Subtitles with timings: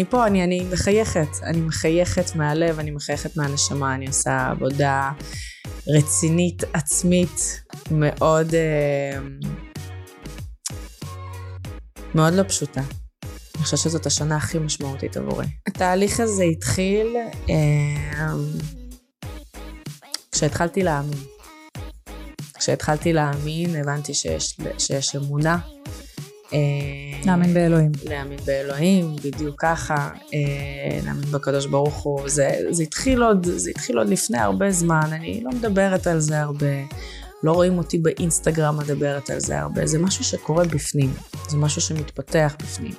[0.00, 1.28] אני פה, אני, אני מחייכת.
[1.42, 5.10] אני מחייכת מהלב, אני מחייכת מהנשמה, אני עושה עבודה
[5.88, 8.54] רצינית, עצמית, מאוד...
[8.54, 9.18] אה,
[12.14, 12.80] מאוד לא פשוטה.
[13.54, 15.46] אני חושבת שזאת השנה הכי משמעותית עבורי.
[15.68, 17.16] התהליך הזה התחיל
[17.50, 18.32] אה,
[20.32, 21.18] כשהתחלתי להאמין.
[22.58, 25.58] כשהתחלתי להאמין, הבנתי שיש, שיש אמונה.
[26.52, 26.58] אה,
[27.24, 27.92] להאמין באלוהים.
[28.04, 32.28] להאמין באלוהים, בדיוק ככה, אה, להאמין בקדוש ברוך הוא.
[32.28, 36.40] זה, זה, התחיל עוד, זה התחיל עוד לפני הרבה זמן, אני לא מדברת על זה
[36.40, 36.66] הרבה.
[37.42, 41.12] לא רואים אותי באינסטגרם מדברת על זה הרבה, זה משהו שקורה בפנים,
[41.48, 42.94] זה משהו שמתפתח בפנים.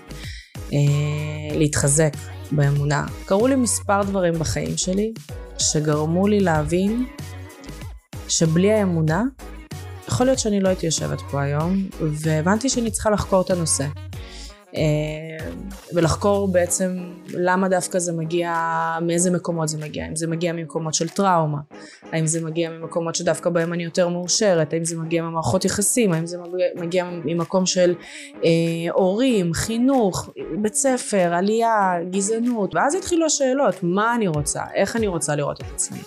[0.73, 2.13] אה, להתחזק
[2.51, 3.05] באמונה.
[3.25, 5.13] קרו לי מספר דברים בחיים שלי
[5.57, 7.05] שגרמו לי להבין
[8.27, 9.23] שבלי האמונה,
[10.11, 13.85] יכול להיות שאני לא הייתי יושבת פה היום, והבנתי שאני צריכה לחקור את הנושא.
[14.75, 15.47] אה,
[15.93, 16.97] ולחקור בעצם
[17.33, 18.53] למה דווקא זה מגיע,
[19.01, 21.57] מאיזה מקומות זה מגיע, אם זה מגיע ממקומות של טראומה,
[22.11, 26.25] האם זה מגיע ממקומות שדווקא בהם אני יותר מאושרת, האם זה מגיע ממערכות יחסים, האם
[26.25, 26.37] זה
[26.75, 27.95] מגיע ממקום של
[28.43, 28.49] אה,
[28.93, 30.29] הורים, חינוך,
[30.61, 35.65] בית ספר, עלייה, גזענות, ואז התחילו השאלות, מה אני רוצה, איך אני רוצה לראות את
[35.73, 35.99] עצמי,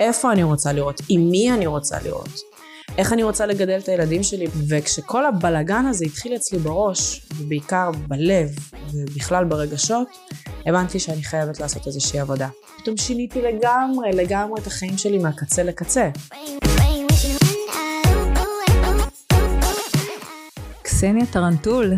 [0.00, 2.49] איפה אני רוצה לראות, עם מי אני רוצה לראות.
[2.98, 4.46] איך אני רוצה לגדל את הילדים שלי.
[4.68, 8.48] וכשכל הבלגן הזה התחיל אצלי בראש, ובעיקר בלב,
[8.94, 10.08] ובכלל ברגשות,
[10.66, 12.48] הבנתי שאני חייבת לעשות איזושהי עבודה.
[12.78, 16.10] פתאום שיניתי לגמרי, לגמרי את החיים שלי מהקצה לקצה.
[21.00, 21.92] קסניה טרנטול.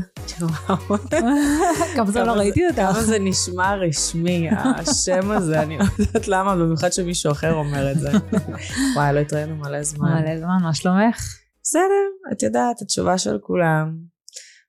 [1.94, 2.78] כמה זמן לא ראיתי אותך.
[2.78, 7.98] כמה זה נשמע רשמי, השם הזה, אני לא יודעת למה, במיוחד שמישהו אחר אומר את
[7.98, 8.10] זה.
[8.96, 10.22] וואי, לא התראינו מלא זמן.
[10.22, 11.16] מלא זמן, מה שלומך?
[11.62, 13.96] בסדר, את יודעת, התשובה של כולם.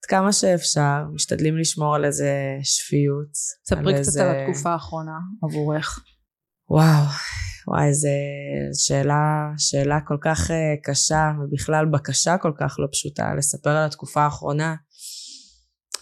[0.04, 2.32] עד כמה שאפשר, משתדלים לשמור על איזה
[2.64, 3.34] שפיות.
[3.66, 6.00] ספרי קצת על התקופה האחרונה עבורך.
[6.70, 7.06] וואו,
[7.68, 8.08] וואי, זו
[8.88, 10.54] שאלה, שאלה כל כך uh,
[10.84, 14.76] קשה, ובכלל בקשה כל כך לא פשוטה, לספר על התקופה האחרונה.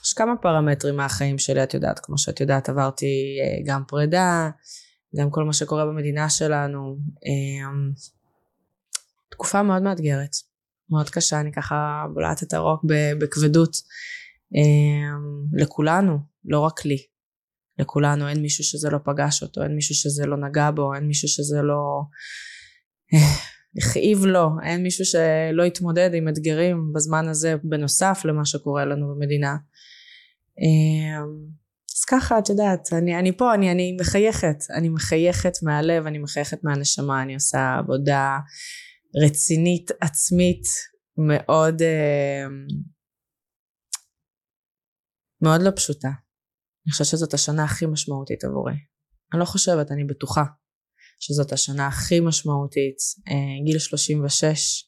[0.06, 4.50] יש כמה פרמטרים מהחיים שלי, את יודעת, כמו שאת יודעת, עברתי uh, גם פרידה,
[5.16, 6.98] גם כל מה שקורה במדינה שלנו.
[7.16, 8.02] Uh,
[9.32, 10.36] תקופה מאוד מאתגרת,
[10.90, 12.86] מאוד קשה, אני ככה בולעת את הרוק
[13.20, 13.76] בכבדות.
[14.54, 17.11] uh, לכולנו, לא רק לי.
[17.81, 21.28] לכולנו, אין מישהו שזה לא פגש אותו, אין מישהו שזה לא נגע בו, אין מישהו
[21.28, 22.02] שזה לא
[23.78, 29.56] הכאיב לו, אין מישהו שלא התמודד עם אתגרים בזמן הזה בנוסף למה שקורה לנו במדינה.
[30.59, 31.62] אמ,
[31.97, 36.64] אז ככה את יודעת, אני, אני פה, אני, אני מחייכת, אני מחייכת מהלב, אני מחייכת
[36.64, 38.38] מהנשמה, אני עושה עבודה
[39.25, 40.64] רצינית, עצמית,
[41.18, 42.68] מאוד, אמ,
[45.41, 46.09] מאוד לא פשוטה.
[46.86, 48.74] אני חושבת שזאת השנה הכי משמעותית עבורי.
[49.34, 50.44] אני לא חושבת, אני בטוחה
[51.19, 52.97] שזאת השנה הכי משמעותית.
[53.28, 54.84] אה, גיל 36,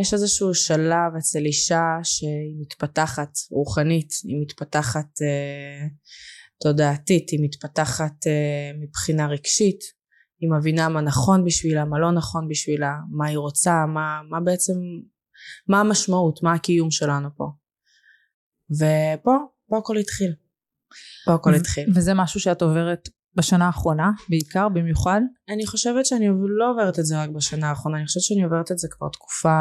[0.00, 5.86] יש איזשהו שלב אצל אישה שהיא מתפתחת רוחנית, היא מתפתחת אה,
[6.62, 9.80] תודעתית, היא מתפתחת אה, מבחינה רגשית,
[10.40, 14.74] היא מבינה מה נכון בשבילה, מה לא נכון בשבילה, מה היא רוצה, מה, מה בעצם,
[15.68, 17.44] מה המשמעות, מה הקיום שלנו פה.
[18.70, 19.36] ופה,
[19.68, 20.32] פה הכל התחיל.
[21.26, 21.88] פה הכל התחיל.
[21.94, 25.20] וזה משהו שאת עוברת בשנה האחרונה בעיקר במיוחד?
[25.48, 28.78] אני חושבת שאני לא עוברת את זה רק בשנה האחרונה, אני חושבת שאני עוברת את
[28.78, 29.60] זה כבר תקופה,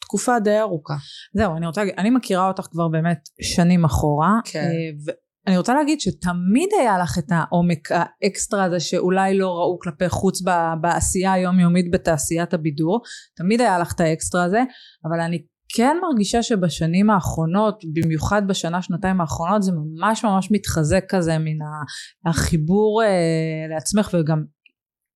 [0.00, 0.94] תקופה די ארוכה.
[1.34, 4.32] זהו, אני רוצה להגיד, אני מכירה אותך כבר באמת שנים אחורה.
[4.44, 4.58] כן.
[4.58, 5.12] אה,
[5.46, 10.42] ואני רוצה להגיד שתמיד היה לך את העומק האקסטרה הזה שאולי לא ראו כלפי חוץ
[10.80, 13.00] בעשייה היומיומית בתעשיית הבידור,
[13.36, 14.62] תמיד היה לך את האקסטרה הזה,
[15.04, 15.44] אבל אני
[15.74, 21.58] כן מרגישה שבשנים האחרונות, במיוחד בשנה שנתיים האחרונות, זה ממש ממש מתחזק כזה מן
[22.26, 24.44] החיבור אה, לעצמך וגם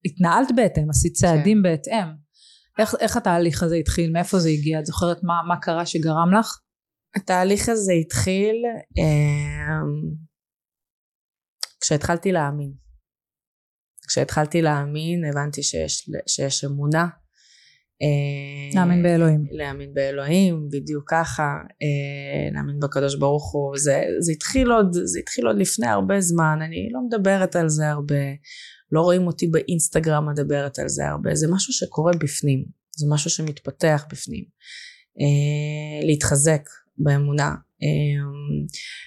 [0.04, 1.62] התנהלת בהתאם, עשית צעדים כן.
[1.62, 2.08] בהתאם.
[2.78, 4.12] איך, איך התהליך הזה התחיל?
[4.12, 4.80] מאיפה זה הגיע?
[4.80, 6.58] את זוכרת מה, מה קרה שגרם לך?
[7.16, 8.56] התהליך הזה התחיל
[8.98, 9.80] אה,
[11.80, 12.72] כשהתחלתי להאמין.
[14.08, 17.06] כשהתחלתי להאמין הבנתי שיש, שיש אמונה
[18.74, 19.44] להאמין באלוהים.
[19.50, 21.42] להאמין באלוהים, בדיוק ככה,
[21.82, 23.76] אה, להאמין בקדוש ברוך הוא.
[23.76, 27.88] זה, זה, התחיל עוד, זה התחיל עוד לפני הרבה זמן, אני לא מדברת על זה
[27.88, 28.24] הרבה,
[28.92, 32.64] לא רואים אותי באינסטגרם מדברת על זה הרבה, זה משהו שקורה בפנים,
[32.96, 34.44] זה משהו שמתפתח בפנים.
[35.20, 36.62] אה, להתחזק
[36.98, 37.54] באמונה.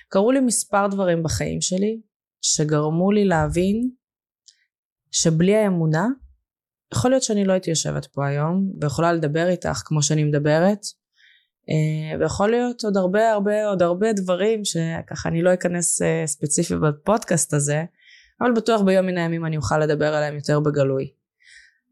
[0.10, 2.02] קרו לי מספר דברים בחיים שלי
[2.42, 3.90] שגרמו לי להבין
[5.12, 6.08] שבלי האמונה
[6.94, 10.82] יכול להיות שאני לא הייתי יושבת פה היום ויכולה לדבר איתך כמו שאני מדברת
[11.70, 16.76] אה, ויכול להיות עוד הרבה הרבה עוד הרבה דברים שככה אני לא אכנס אה, ספציפי
[16.76, 17.84] בפודקאסט הזה
[18.42, 21.12] אבל בטוח ביום מן הימים אני אוכל לדבר עליהם יותר בגלוי.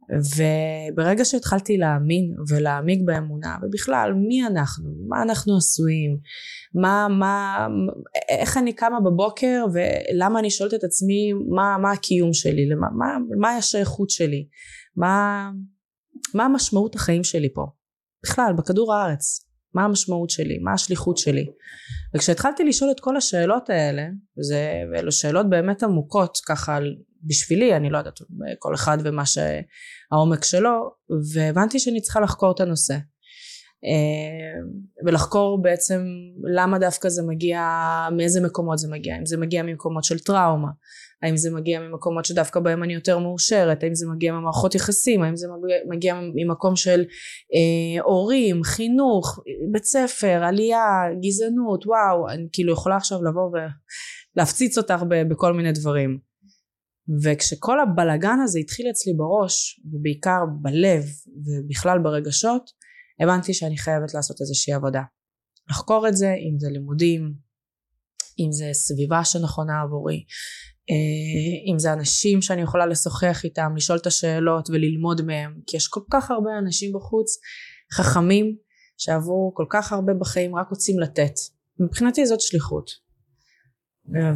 [0.09, 4.89] וברגע שהתחלתי להאמין ולהעמיק באמונה ובכלל מי אנחנו?
[5.07, 6.17] מה אנחנו עשויים?
[6.75, 7.67] מה מה
[8.29, 12.69] איך אני קמה בבוקר ולמה אני שואלת את עצמי מה, מה הקיום שלי?
[12.69, 13.05] למה, מה,
[13.39, 14.47] מה השייכות שלי
[14.95, 15.49] מה,
[16.33, 17.65] מה המשמעות החיים שלי פה?
[18.23, 20.57] בכלל בכדור הארץ מה המשמעות שלי?
[20.57, 21.45] מה השליחות שלי?
[22.15, 24.07] וכשהתחלתי לשאול את כל השאלות האלה
[24.39, 26.79] וזה, ואלו שאלות באמת עמוקות ככה
[27.23, 28.19] בשבילי אני לא יודעת
[28.59, 30.91] כל אחד ומה שהעומק שלו
[31.33, 32.93] והבנתי שאני צריכה לחקור את הנושא.
[33.85, 34.61] אה,
[35.05, 36.05] ולחקור בעצם
[36.55, 37.61] למה דווקא זה מגיע
[38.17, 40.69] מאיזה מקומות זה מגיע אם זה מגיע ממקומות של טראומה
[41.23, 43.83] האם זה מגיע ממקומות שדווקא בהם אני יותר מאושרת?
[43.83, 45.23] האם זה מגיע ממערכות יחסים?
[45.23, 45.47] האם זה
[45.89, 46.99] מגיע, ממקום של
[47.53, 49.39] אה, הורים חינוך
[49.71, 50.85] בית ספר עלייה
[51.21, 53.51] גזענות וואו אני כאילו יכולה עכשיו לבוא
[54.35, 56.19] ולהפציץ אותך בכל מיני דברים.
[57.23, 61.03] וכשכל הבלגן הזה התחיל אצלי בראש ובעיקר בלב
[61.45, 62.69] ובכלל ברגשות
[63.19, 65.01] הבנתי שאני חייבת לעשות איזושהי עבודה.
[65.69, 67.33] לחקור את זה אם זה לימודים
[68.39, 70.23] אם זה סביבה שנכונה עבורי
[71.71, 76.01] אם זה אנשים שאני יכולה לשוחח איתם לשאול את השאלות וללמוד מהם כי יש כל
[76.11, 77.37] כך הרבה אנשים בחוץ
[77.93, 78.55] חכמים
[78.97, 81.33] שעברו כל כך הרבה בחיים רק רוצים לתת.
[81.79, 82.89] מבחינתי זאת שליחות.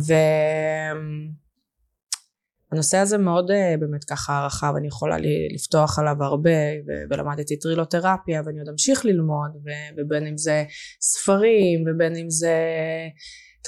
[0.07, 0.13] ו...
[2.71, 5.15] הנושא הזה מאוד אה, באמת ככה רחב, אני יכולה
[5.53, 6.49] לפתוח עליו הרבה
[7.09, 9.51] ולמדתי טרילותרפיה ואני עוד אמשיך ללמוד
[9.97, 10.63] ובין אם זה
[11.01, 12.57] ספרים ובין אם זה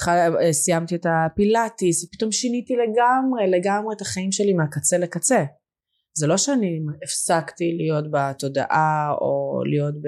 [0.08, 5.44] אה, סיימתי את הפילאטיס ופתאום שיניתי לגמרי לגמרי את החיים שלי מהקצה לקצה.
[6.18, 10.06] זה לא שאני הפסקתי להיות בתודעה או להיות ב...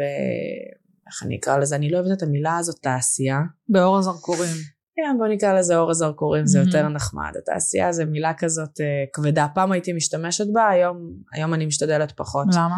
[1.06, 3.38] איך אני אקרא לזה אני לא אוהבת את המילה הזאת תעשייה.
[3.68, 4.56] באור הזרקורים
[4.96, 7.32] כן בוא נקרא לזה אור הזרקורים זה יותר נחמד.
[7.38, 9.46] התעשייה זה מילה כזאת uh, כבדה.
[9.54, 12.46] פעם הייתי משתמשת בה היום היום אני משתדלת פחות.
[12.54, 12.76] למה?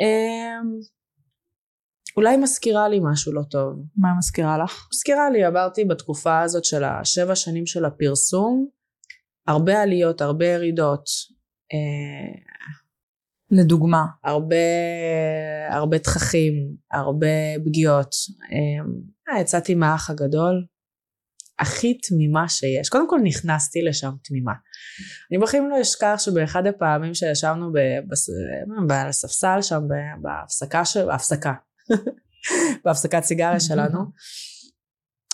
[0.00, 0.98] Um,
[2.16, 3.82] אולי מזכירה לי משהו לא טוב.
[3.96, 4.88] מה מזכירה לך?
[4.94, 8.68] מזכירה לי עברתי בתקופה הזאת של השבע שנים של הפרסום
[9.46, 11.04] הרבה עליות הרבה ירידות
[11.72, 12.40] uh,
[13.50, 14.04] לדוגמה.
[14.24, 14.56] הרבה
[15.70, 16.52] הרבה תככים
[16.92, 17.26] הרבה
[17.64, 18.10] פגיעות.
[18.12, 20.64] uh, יצאתי מהאח הגדול
[21.58, 22.88] הכי תמימה שיש.
[22.88, 24.52] קודם כל נכנסתי לשם תמימה.
[25.30, 27.72] אני בחיים לא אשכח שבאחד הפעמים שישבנו
[28.88, 29.80] בספסל שם
[30.22, 31.06] בהפסקה של...
[31.06, 31.52] בהפסקה.
[32.84, 33.98] בהפסקת סיגריה שלנו.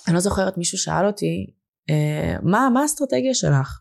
[0.06, 1.46] אני לא זוכרת מישהו שאל אותי
[1.90, 3.80] אה, מה, מה האסטרטגיה שלך?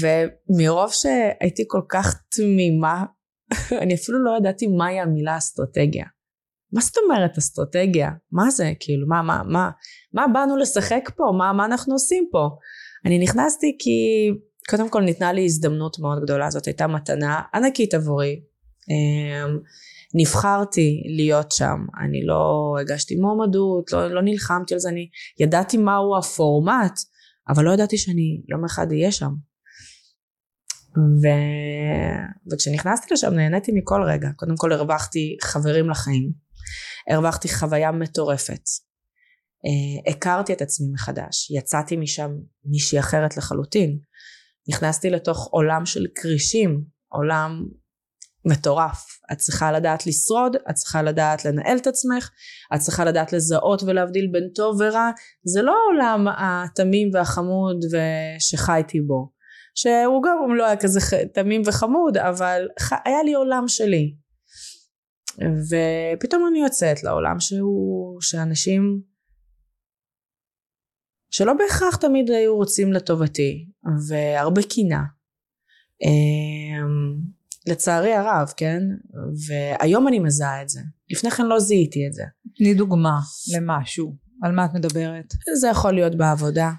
[0.00, 3.04] ומרוב שהייתי כל כך תמימה
[3.82, 6.04] אני אפילו לא ידעתי מהי המילה אסטרטגיה.
[6.72, 8.10] מה זאת אומרת אסטרטגיה?
[8.32, 8.72] מה זה?
[8.80, 9.70] כאילו, מה, מה, מה,
[10.12, 11.24] מה באנו לשחק פה?
[11.38, 12.48] מה, מה אנחנו עושים פה?
[13.04, 14.28] אני נכנסתי כי
[14.68, 18.40] קודם כל ניתנה לי הזדמנות מאוד גדולה, זאת הייתה מתנה ענקית עבורי.
[18.90, 19.58] אמ,
[20.14, 25.08] נבחרתי להיות שם, אני לא הגשתי מועמדות, לא, לא נלחמתי על זה, אני
[25.40, 27.00] ידעתי מהו הפורמט,
[27.48, 29.30] אבל לא ידעתי שאני יום אחד אהיה שם.
[30.96, 31.26] ו...
[32.52, 36.32] וכשנכנסתי לשם נהניתי מכל רגע, קודם כל הרווחתי חברים לחיים,
[37.10, 38.62] הרווחתי חוויה מטורפת.
[39.66, 42.30] Uh, הכרתי את עצמי מחדש, יצאתי משם
[42.64, 43.98] מישהי אחרת לחלוטין.
[44.68, 47.64] נכנסתי לתוך עולם של כרישים, עולם
[48.44, 49.06] מטורף.
[49.32, 52.30] את צריכה לדעת לשרוד, את צריכה לדעת לנהל את עצמך,
[52.74, 55.10] את צריכה לדעת לזהות ולהבדיל בין טוב ורע.
[55.44, 57.84] זה לא העולם התמים והחמוד
[58.38, 59.32] שחייתי בו.
[59.74, 61.00] שהוא גם לא היה כזה
[61.34, 62.68] תמים וחמוד, אבל
[63.04, 64.14] היה לי עולם שלי.
[65.40, 69.00] ופתאום אני יוצאת לעולם שהוא, שאנשים
[71.30, 73.68] שלא בהכרח תמיד היו רוצים לטובתי,
[74.08, 75.02] והרבה קינה.
[76.02, 77.20] אמ,
[77.66, 78.82] לצערי הרב, כן?
[79.46, 80.80] והיום אני מזהה את זה.
[81.10, 82.22] לפני כן לא זיהיתי את זה.
[82.56, 83.18] תני דוגמה
[83.56, 84.16] למשהו.
[84.42, 85.24] על מה את מדברת?
[85.60, 86.70] זה יכול להיות בעבודה,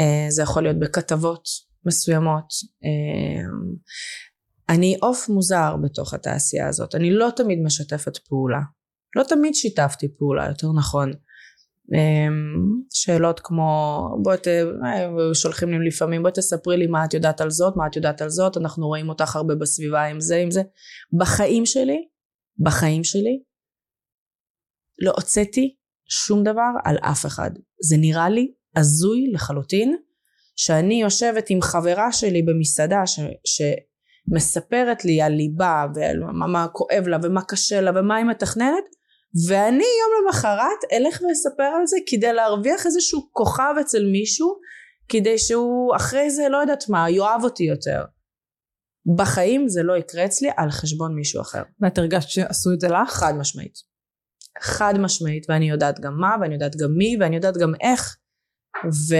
[0.00, 1.44] אה, זה יכול להיות בכתבות
[1.86, 2.46] מסוימות.
[4.68, 8.60] אני עוף מוזר בתוך התעשייה הזאת, אני לא תמיד משתפת פעולה.
[9.16, 11.12] לא תמיד שיתפתי פעולה, יותר נכון.
[11.94, 14.46] אמ, שאלות כמו בואי ת...
[14.48, 18.22] אה, שולחים לי לפעמים בואי תספרי לי מה את יודעת על זאת מה את יודעת
[18.22, 20.62] על זאת אנחנו רואים אותך הרבה בסביבה עם זה עם זה
[21.18, 22.08] בחיים שלי
[22.58, 23.42] בחיים שלי
[24.98, 25.76] לא הוצאתי
[26.08, 27.50] שום דבר על אף אחד
[27.88, 29.96] זה נראה לי הזוי לחלוטין
[30.56, 33.20] שאני יושבת עם חברה שלי במסעדה ש,
[34.30, 38.84] שמספרת לי על ליבה ומה כואב לה ומה קשה לה ומה היא מתכננת
[39.48, 44.56] ואני יום למחרת אלך ואספר על זה כדי להרוויח איזשהו כוכב אצל מישהו
[45.08, 48.04] כדי שהוא אחרי זה לא יודעת מה יאהב אותי יותר.
[49.16, 51.62] בחיים זה לא יקרה אצלי על חשבון מישהו אחר.
[51.80, 53.10] ואת הרגשת שעשו את זה לך?
[53.10, 53.74] חד משמעית.
[54.60, 58.16] חד משמעית ואני יודעת גם מה ואני יודעת גם מי ואני יודעת גם איך
[58.84, 59.14] ו...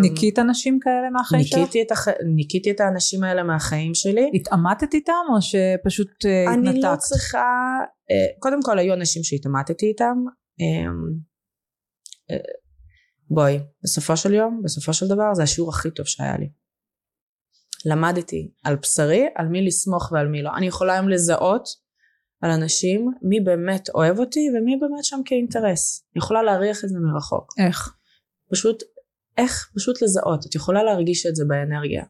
[0.00, 1.58] ניקית אנשים כאלה מהחיים שלך?
[1.58, 2.08] ניקיתי את, הח...
[2.34, 4.30] ניקיתי את האנשים האלה מהחיים שלי.
[4.34, 6.84] התעמתת איתם או שפשוט uh, אני התנתקת?
[6.84, 10.16] לא צריכה, uh, קודם כל היו אנשים שהתעמתתי איתם.
[10.60, 11.14] Um,
[12.32, 12.36] uh,
[13.30, 16.48] בואי, בסופו של יום, בסופו של דבר זה השיעור הכי טוב שהיה לי.
[17.86, 20.50] למדתי על בשרי, על מי לסמוך ועל מי לא.
[20.56, 21.64] אני יכולה היום לזהות
[22.42, 26.04] על אנשים מי באמת אוהב אותי ומי באמת שם כאינטרס.
[26.14, 27.52] אני יכולה להריח את זה מרחוק.
[27.58, 27.94] איך?
[28.52, 28.82] פשוט
[29.38, 30.46] איך פשוט לזהות?
[30.46, 32.04] את יכולה להרגיש את זה באנרגיה.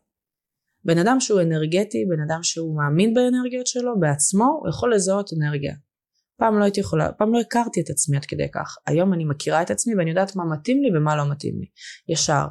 [0.85, 5.75] בן אדם שהוא אנרגטי בן אדם שהוא מאמין באנרגיות שלו בעצמו הוא יכול לזהות אנרגיה.
[6.37, 8.77] פעם לא הייתי יכולה פעם לא הכרתי את עצמי עד כדי כך.
[8.87, 11.67] היום אני מכירה את עצמי ואני יודעת מה מתאים לי ומה לא מתאים לי.
[12.09, 12.47] ישר.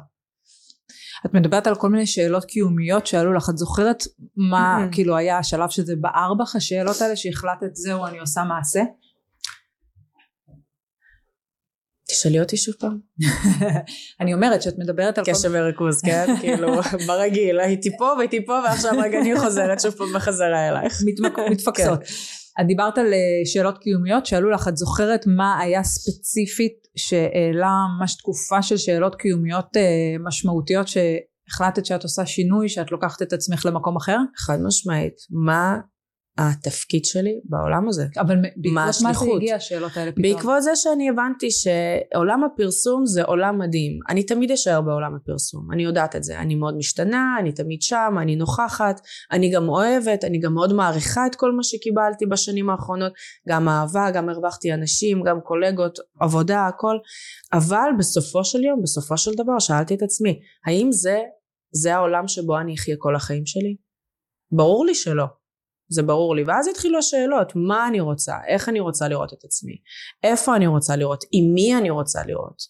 [1.26, 3.50] את מדברת על כל מיני שאלות קיומיות שעלו לך.
[3.50, 4.02] את זוכרת
[4.36, 8.80] מה כאילו היה השלב שזה בער בך השאלות האלה שהחלטת זהו אני עושה מעשה
[12.12, 12.98] תשאלי אותי שוב פעם.
[14.20, 16.26] אני אומרת שאת מדברת על קשב וריכוז, כן?
[16.40, 16.68] כאילו,
[17.06, 21.02] ברגיל, הייתי פה והייתי פה ועכשיו רגע אני חוזרת שוב פעם בחזרה אלייך.
[21.50, 22.00] מתפקסות.
[22.60, 23.06] את דיברת על
[23.44, 29.76] שאלות קיומיות שעלו לך, את זוכרת מה היה ספציפית שהעלה ממש תקופה של שאלות קיומיות
[30.20, 34.18] משמעותיות שהחלטת שאת עושה שינוי, שאת לוקחת את עצמך למקום אחר?
[34.36, 35.14] חד משמעית.
[35.30, 35.76] מה
[36.38, 38.06] התפקיד שלי בעולם הזה.
[38.18, 40.22] אבל בעקבות מה, מה זה הגיע השאלות האלה פתאום?
[40.22, 43.98] בעקבות זה שאני הבנתי שעולם הפרסום זה עולם מדהים.
[44.08, 46.38] אני תמיד אשאר בעולם הפרסום, אני יודעת את זה.
[46.38, 49.00] אני מאוד משתנה, אני תמיד שם, אני נוכחת,
[49.32, 53.12] אני גם אוהבת, אני גם מאוד מעריכה את כל מה שקיבלתי בשנים האחרונות.
[53.48, 56.96] גם אהבה, גם הרווחתי אנשים, גם קולגות, עבודה, הכל.
[57.52, 61.20] אבל בסופו של יום, בסופו של דבר, שאלתי את עצמי, האם זה,
[61.74, 63.76] זה העולם שבו אני אחיה כל החיים שלי?
[64.52, 65.41] ברור לי שלא.
[65.92, 66.44] זה ברור לי.
[66.44, 68.34] ואז התחילו השאלות מה אני רוצה?
[68.46, 69.76] איך אני רוצה לראות את עצמי?
[70.22, 71.24] איפה אני רוצה לראות?
[71.32, 72.62] עם מי אני רוצה לראות?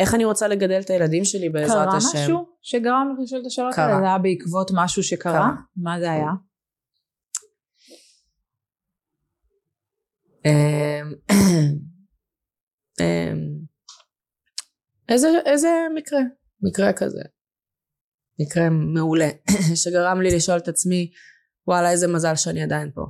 [0.00, 2.08] איך אני רוצה לגדל את הילדים שלי בעזרת קרה השם?
[2.12, 3.98] קרה משהו שגרם לך לשאול את השאלות האלה?
[4.00, 5.32] זה היה בעקבות משהו שקרה?
[5.32, 5.50] קרה.
[5.76, 6.30] מה זה היה?
[10.46, 11.12] אמ,
[13.00, 13.60] אמ,
[15.08, 16.20] איזה, איזה מקרה?
[16.62, 17.22] מקרה כזה.
[18.40, 19.28] מקרה מעולה
[19.82, 21.10] שגרם לי לשאול את עצמי
[21.66, 23.06] וואלה איזה מזל שאני עדיין פה.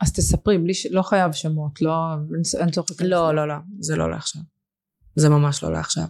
[0.00, 0.86] אז תספרי, בלי ש...
[0.90, 1.92] לא חייב שמות, לא...
[2.60, 2.88] אין צורך...
[3.00, 4.42] לא, לא, לא, זה לא לעכשיו.
[5.16, 6.04] זה ממש לא לעכשיו.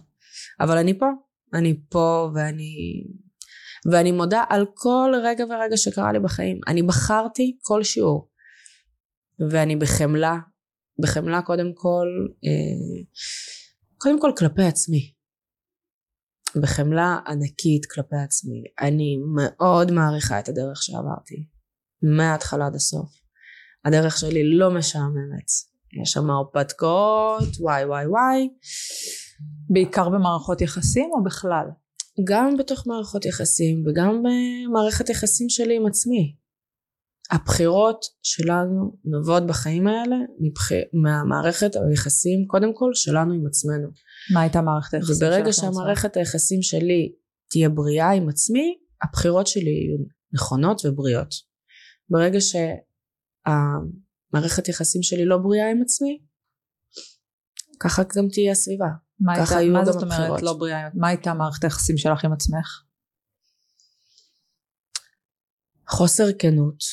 [0.59, 1.05] אבל אני פה,
[1.53, 3.03] אני פה ואני...
[3.91, 6.59] ואני מודה על כל רגע ורגע שקרה לי בחיים.
[6.67, 8.29] אני בחרתי כל שיעור.
[9.49, 10.37] ואני בחמלה,
[11.01, 12.07] בחמלה קודם כל,
[12.45, 13.03] אה,
[13.97, 15.13] קודם כל כלפי עצמי.
[16.61, 18.63] בחמלה ענקית כלפי עצמי.
[18.81, 21.52] אני מאוד מעריכה את הדרך שעברתי.
[22.03, 23.09] מההתחלה עד הסוף.
[23.85, 25.49] הדרך שלי לא משעממת.
[26.01, 28.49] יש שם הרפתקאות, וואי וואי וואי.
[29.69, 31.65] בעיקר במערכות יחסים או בכלל?
[32.27, 36.35] גם בתוך מערכות יחסים וגם במערכת יחסים שלי עם עצמי.
[37.31, 40.71] הבחירות שלנו נובעות בחיים האלה מבח...
[40.93, 43.87] מהמערכת היחסים קודם כל שלנו עם עצמנו.
[44.33, 45.27] מה הייתה מערכת היחסים שלך?
[45.27, 47.11] וברגע שהמערכת היחסים שלי
[47.49, 49.97] תהיה בריאה עם עצמי, הבחירות שלי יהיו
[50.33, 51.52] נכונות ובריאות.
[52.09, 52.39] ברגע
[53.45, 56.19] שהמערכת יחסים שלי לא בריאה עם עצמי,
[57.79, 58.87] ככה גם תהיה הסביבה.
[59.19, 60.41] מה ככה יהיו מה זאת אומרת.
[60.41, 60.89] לא בריאה?
[60.93, 62.83] מה הייתה מערכת היחסים שלך עם עצמך?
[65.89, 66.83] חוסר כנות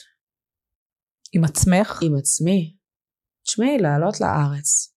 [1.32, 1.98] עם עצמך?
[2.02, 2.76] עם עצמי.
[3.42, 4.94] תשמעי, לעלות לארץ.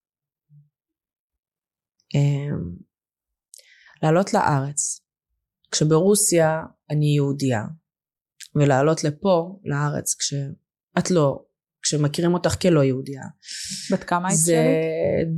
[2.16, 2.76] אמ,
[4.04, 5.00] לעלות לארץ.
[5.72, 7.64] כשברוסיה אני יהודייה,
[8.56, 11.46] ולעלות לפה, לארץ, כשאת לא,
[11.82, 13.24] כשמכירים אותך כלא יהודייה.
[13.92, 14.58] בת כמה היית זה?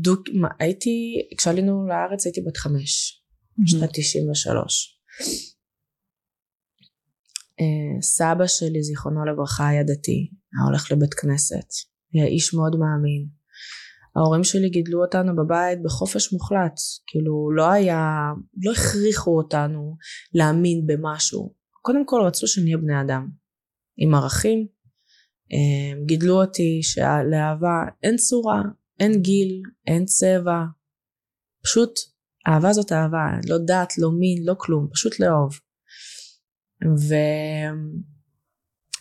[0.01, 0.89] דוק, מה, הייתי,
[1.37, 3.23] כשעלינו לארץ הייתי בת חמש,
[3.65, 4.99] שנת 93.
[7.59, 11.69] אה, סבא שלי, זיכרונו לברכה, היה דתי, היה הולך לבית כנסת,
[12.13, 13.27] היה איש מאוד מאמין.
[14.15, 17.99] ההורים שלי גידלו אותנו בבית בחופש מוחלט, כאילו לא היה,
[18.63, 19.97] לא הכריחו אותנו
[20.33, 21.53] להאמין במשהו.
[21.85, 23.29] קודם כל רצו שנהיה בני אדם,
[23.97, 24.67] עם ערכים.
[26.05, 28.61] גידלו אותי שלאהבה אין צורה,
[28.99, 30.59] אין גיל, אין צבע.
[31.63, 31.99] פשוט
[32.47, 35.59] אהבה זאת אהבה, לא דת, לא מין, לא כלום, פשוט לאהוב.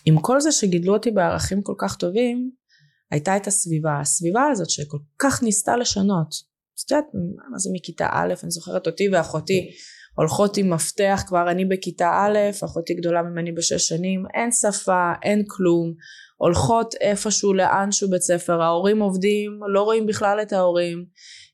[0.07, 2.51] ועם כל זה שגידלו אותי בערכים כל כך טובים,
[3.11, 6.35] הייתה את הסביבה, הסביבה הזאת שכל כך ניסתה לשנות.
[6.85, 7.05] את יודעת
[7.51, 9.71] מה זה מכיתה א', אני זוכרת אותי ואחותי
[10.15, 15.43] הולכות עם מפתח, כבר אני בכיתה א', אחותי גדולה ממני בשש שנים, אין שפה, אין
[15.47, 15.93] כלום,
[16.37, 21.05] הולכות איפשהו לאנשהו בית ספר, ההורים עובדים, לא רואים בכלל את ההורים,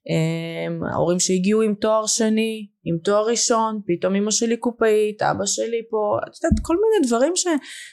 [0.10, 5.82] אמ, ההורים שהגיעו עם תואר שני, עם תואר ראשון, פתאום אמא שלי קופאית, אבא שלי
[5.90, 7.48] פה, את יודעת, כל מיני דברים ש,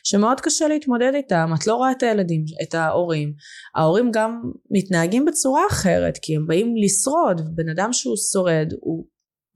[0.04, 3.32] שמאוד קשה להתמודד איתם, את לא רואה את הילדים, את ההורים,
[3.76, 9.04] ההורים גם מתנהגים בצורה אחרת, כי הם באים לשרוד, בן אדם שהוא שורד, הוא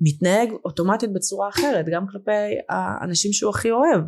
[0.03, 4.01] מתנהג אוטומטית בצורה אחרת, גם כלפי האנשים שהוא הכי אוהב.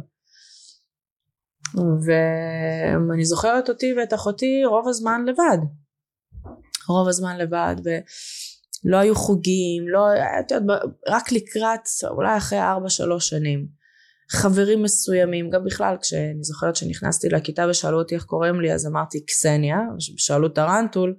[2.07, 5.59] ואני זוכרת אותי ואת אחותי רוב הזמן לבד.
[6.89, 10.05] רוב הזמן לבד ולא היו חוגים, לא,
[11.09, 13.85] רק לקראת אולי אחרי ארבע שלוש שנים.
[14.31, 19.25] חברים מסוימים, גם בכלל כשאני זוכרת שנכנסתי לכיתה ושאלו אותי איך קוראים לי אז אמרתי
[19.27, 21.17] קסניה, שאלו טרנטול,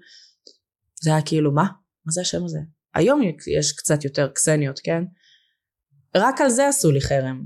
[1.04, 1.64] זה היה כאילו מה?
[2.06, 2.60] מה זה השם הזה?
[2.96, 3.22] היום
[3.58, 5.04] יש קצת יותר קסניות, כן?
[6.16, 7.44] רק על זה עשו לי חרם.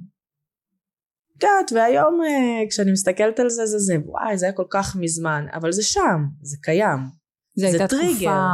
[1.38, 4.96] את יודעת, והיום אה, כשאני מסתכלת על זה, זה זה, וואי, זה היה כל כך
[4.96, 7.00] מזמן, אבל זה שם, זה קיים.
[7.56, 8.50] זה הייתה תקופה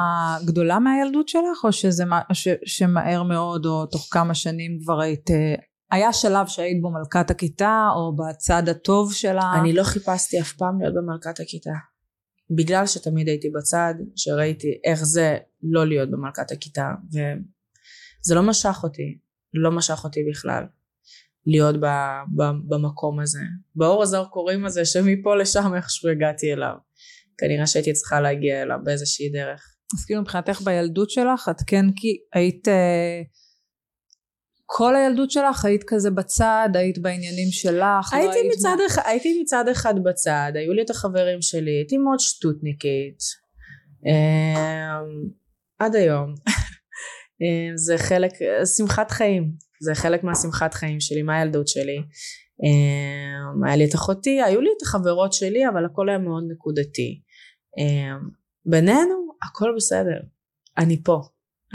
[0.46, 5.32] גדולה מהילדות שלך, או שזה מה, ש, שמהר מאוד, או תוך כמה שנים כבר היית...
[5.32, 5.56] אה,
[5.92, 9.54] היה שלב שהיית בו מלכת הכיתה, או בצד הטוב שלה?
[9.60, 11.72] אני לא חיפשתי אף פעם להיות במלכת הכיתה.
[12.50, 19.18] בגלל שתמיד הייתי בצד, שראיתי איך זה לא להיות במלכת הכיתה, וזה לא משך אותי,
[19.54, 20.64] לא משך אותי בכלל.
[21.48, 21.86] להיות ב,
[22.36, 23.40] ב, במקום הזה.
[23.76, 26.76] באור הזרקורים הזה שמפה לשם איכשהו הגעתי אליו.
[27.38, 29.76] כנראה שהייתי צריכה להגיע אליו באיזושהי דרך.
[29.94, 33.22] אז כאילו מבחינתך בילדות שלך את כן כי היית אה,
[34.66, 38.86] כל הילדות שלך היית כזה בצד היית בעניינים שלך לא הייתי, לא מצד מה...
[38.88, 43.20] אחד, הייתי מצד אחד בצד היו לי את החברים שלי הייתי מאוד שטותניקית.
[44.08, 45.00] אה,
[45.80, 46.34] עד היום.
[47.42, 48.32] אה, זה חלק
[48.78, 49.52] שמחת חיים.
[49.82, 51.98] זה חלק מהשמחת חיים שלי מהילדות שלי.
[52.64, 57.22] אה, היה לי את אחותי היו לי את החברות שלי אבל הכל היה מאוד נקודתי.
[57.78, 58.30] אמ,
[58.66, 60.20] בינינו הכל בסדר.
[60.78, 61.22] אני פה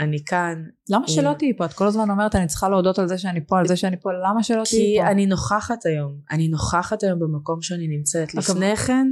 [0.01, 1.65] אני כאן למה שלא אה, תהיי פה?
[1.65, 4.09] את כל הזמן אומרת אני צריכה להודות על זה שאני פה על זה שאני פה.
[4.29, 5.03] למה שלא תהיי פה?
[5.05, 6.19] כי אני נוכחת היום.
[6.31, 8.35] אני נוכחת היום במקום שאני נמצאת.
[8.35, 9.07] לפני כן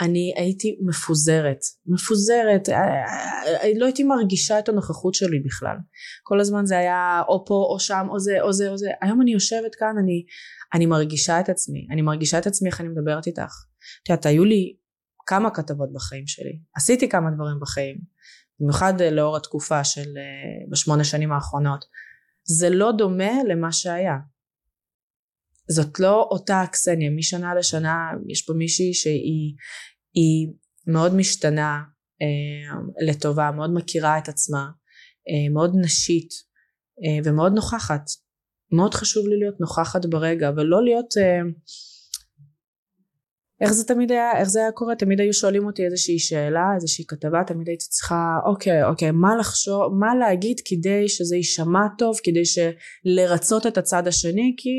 [0.00, 1.58] אני הייתי מפוזרת.
[1.86, 5.76] מפוזרת אה, אה, לא הייתי מרגישה את הנוכחות שלי בכלל.
[6.22, 8.90] כל הזמן זה היה או פה או שם או זה או זה או זה.
[9.02, 10.24] היום אני יושבת כאן אני
[10.74, 11.86] אני מרגישה את עצמי.
[11.90, 13.52] אני מרגישה את עצמי איך אני מדברת איתך.
[14.02, 14.76] את יודעת היו לי
[15.26, 16.58] כמה כתבות בחיים שלי.
[16.76, 18.13] עשיתי כמה דברים בחיים
[18.60, 21.84] במיוחד אה, לאור התקופה של אה, בשמונה שנים האחרונות.
[22.44, 24.16] זה לא דומה למה שהיה.
[25.70, 27.10] זאת לא אותה אקסניה.
[27.10, 27.96] משנה לשנה
[28.28, 30.52] יש פה מישהי שהיא
[30.86, 31.82] מאוד משתנה
[32.22, 34.70] אה, לטובה מאוד מכירה את עצמה
[35.28, 36.30] אה, מאוד נשית
[37.04, 38.04] אה, ומאוד נוכחת.
[38.72, 41.40] מאוד חשוב לי להיות נוכחת ברגע ולא להיות אה,
[43.60, 44.96] איך זה תמיד היה, איך זה היה קורה?
[44.96, 49.94] תמיד היו שואלים אותי איזושהי שאלה, איזושהי כתבה, תמיד הייתי צריכה, אוקיי, אוקיי, מה לחשוב,
[50.00, 52.42] מה להגיד כדי שזה יישמע טוב, כדי
[53.04, 54.70] לרצות את הצד השני, כי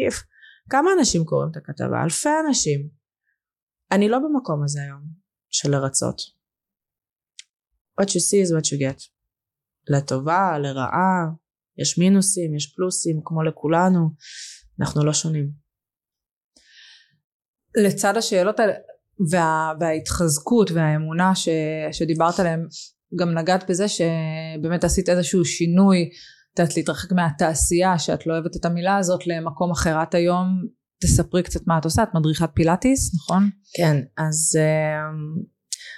[0.69, 2.03] כמה אנשים קוראים את הכתבה?
[2.03, 2.89] אלפי אנשים.
[3.91, 5.01] אני לא במקום הזה היום,
[5.49, 6.21] של לרצות.
[8.01, 9.09] What you see is what you get.
[9.87, 11.25] לטובה, לרעה,
[11.77, 14.09] יש מינוסים, יש פלוסים, כמו לכולנו,
[14.79, 15.64] אנחנו לא שונים.
[17.83, 18.73] לצד השאלות האלה
[19.31, 21.49] וה, וההתחזקות והאמונה ש,
[21.91, 22.67] שדיברת עליהם
[23.19, 26.09] גם נגעת בזה שבאמת עשית איזשהו שינוי
[26.53, 30.47] את יודעת להתרחק מהתעשייה שאת לא אוהבת את המילה הזאת למקום אחר את היום
[31.01, 33.49] תספרי קצת מה את עושה את מדריכת פילאטיס נכון?
[33.77, 35.43] כן אז אמ,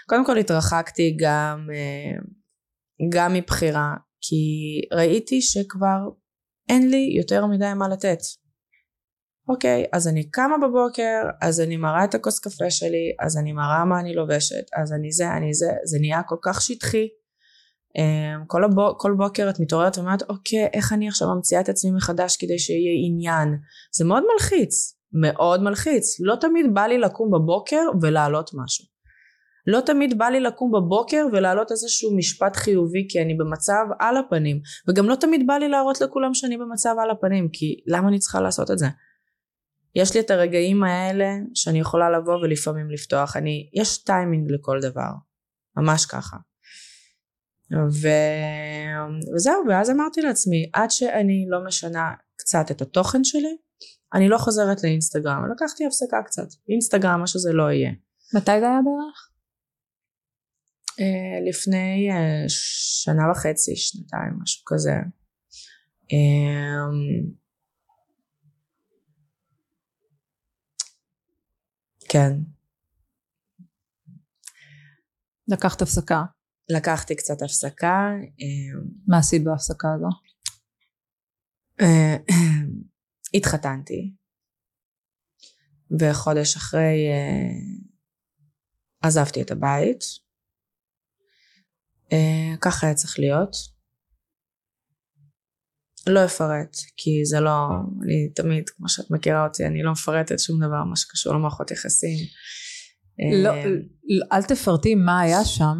[0.10, 2.20] קודם כל התרחקתי גם אה,
[3.12, 4.36] גם מבחירה כי
[4.94, 6.00] ראיתי שכבר
[6.70, 8.20] אין לי יותר מדי מה לתת
[9.50, 13.86] אוקיי, אז אני קמה בבוקר, אז אני מראה את הכוס קפה שלי, אז אני מראה
[13.86, 17.08] מה אני לובשת, אז אני זה, אני זה, זה נהיה כל כך שטחי.
[17.98, 21.92] אמ, כל, הבוק, כל בוקר את מתעוררת ואומרת, אוקיי, איך אני עכשיו ממציאה את עצמי
[21.92, 23.58] מחדש כדי שיהיה עניין?
[23.98, 26.20] זה מאוד מלחיץ, מאוד מלחיץ.
[26.20, 28.86] לא תמיד בא לי לקום בבוקר ולהעלות משהו.
[29.68, 34.60] לא תמיד בא לי לקום בבוקר ולהעלות איזשהו משפט חיובי כי אני במצב על הפנים
[34.88, 38.42] וגם לא תמיד בא לי להראות לכולם שאני במצב על הפנים כי למה אני צריכה
[38.42, 38.88] לעשות את זה?
[39.95, 43.38] יש לי את הרגעים האלה שאני יכולה לבוא ולפעמים לפתוח.
[43.38, 45.12] אני, יש טיימינג לכל דבר,
[45.78, 46.38] ממש ככה.
[47.71, 48.08] ו...
[49.36, 53.58] וזהו, ואז אמרתי לעצמי, עד שאני לא משנה קצת את התוכן שלי,
[54.13, 55.52] אני לא חוזרת לאינסטגרם.
[55.52, 56.47] לקחתי הפסקה קצת.
[56.69, 57.91] אינסטגרם, מה שזה לא יהיה.
[58.36, 59.30] מתי זה היה בערך?
[61.00, 64.93] אה, לפני אה, שנה וחצי, שנתיים, משהו כזה.
[66.12, 67.32] אמ,
[72.10, 72.32] כן.
[75.48, 76.24] לקחת הפסקה.
[76.70, 78.10] לקחתי קצת הפסקה.
[78.39, 80.10] אמ, מה עשית בהפסקה הזו?
[81.82, 82.17] אה,
[83.34, 84.13] התחתנתי.
[86.00, 87.08] וחודש אחרי
[89.02, 90.00] עזבתי את הבית.
[92.62, 93.77] ככה היה צריך להיות.
[96.10, 97.67] לא אפרט, כי זה לא,
[98.04, 102.17] אני תמיד, כמו שאת מכירה אותי, אני לא מפרטת שום דבר, מה שקשור למערכות יחסים.
[103.43, 103.63] לא, אה,
[104.34, 105.78] אל תפרטי מה היה שם,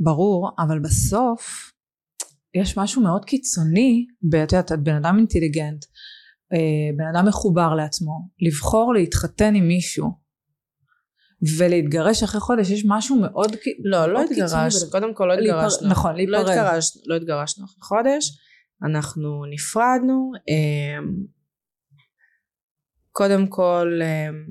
[0.00, 1.72] ברור, אבל בסוף
[2.54, 5.84] יש משהו מאוד קיצוני, את יודעת, את בן אדם אינטליגנט,
[6.52, 10.10] אה, בן אדם מחובר לעצמו, לבחור להתחתן עם מישהו
[11.58, 15.88] ולהתגרש אחרי חודש, יש משהו מאוד לא, לא התגרשנו, קודם כל לא התגרשנו.
[15.88, 16.80] נכון, לא להיפרד.
[17.06, 18.38] לא התגרשנו אחרי חודש.
[18.82, 20.32] אנחנו נפרדנו.
[20.48, 21.26] אמ,
[23.12, 24.46] קודם כל אמ,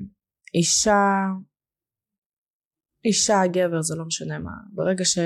[0.54, 1.26] אישה,
[3.04, 4.50] אישה, גבר, זה לא משנה מה.
[4.72, 5.18] ברגע ש...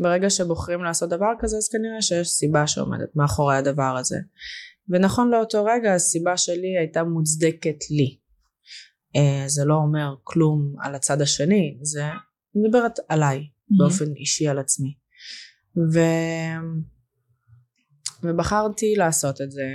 [0.00, 4.16] ברגע שבוחרים לעשות דבר כזה אז כנראה שיש סיבה שעומדת מאחורי הדבר הזה.
[4.88, 8.18] ונכון לאותו רגע הסיבה שלי הייתה מוצדקת לי.
[9.16, 12.02] אה, זה לא אומר כלום על הצד השני, זה
[12.54, 13.74] מדברת עליי mm-hmm.
[13.78, 14.94] באופן אישי על עצמי.
[15.94, 15.98] ו...
[18.22, 19.68] ובחרתי לעשות את זה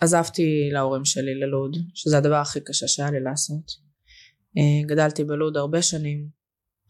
[0.00, 3.92] ועזבתי להורים שלי ללוד שזה הדבר הכי קשה שהיה לי לעשות.
[4.58, 6.42] אה, גדלתי בלוד הרבה שנים.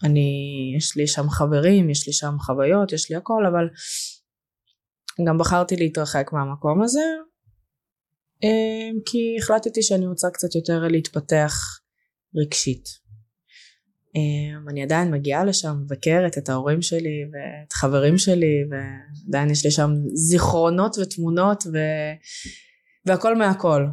[0.05, 0.31] אני
[0.77, 3.69] יש לי שם חברים יש לי שם חוויות יש לי הכל אבל
[5.27, 7.05] גם בחרתי להתרחק מהמקום הזה
[8.45, 11.81] אה, כי החלטתי שאני רוצה קצת יותר להתפתח
[12.37, 13.02] רגשית
[14.69, 19.91] אני עדיין מגיעה לשם, מבקרת את ההורים שלי ואת חברים שלי ועדיין יש לי שם
[20.15, 21.79] זיכרונות ותמונות ו...
[23.07, 23.87] והכל מהכל.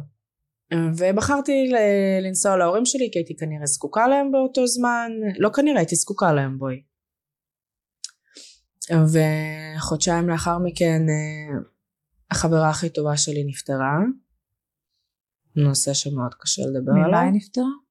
[0.96, 1.72] ובחרתי
[2.22, 6.58] לנסוע להורים שלי כי הייתי כנראה זקוקה להם באותו זמן, לא כנראה הייתי זקוקה להם
[6.58, 6.82] בואי.
[8.90, 11.58] וחודשיים לאחר מכן אה,
[12.30, 13.98] החברה הכי טובה שלי נפטרה,
[15.56, 17.08] נושא שמאוד קשה לדבר עליו.
[17.08, 17.89] ממה היא נפטרה?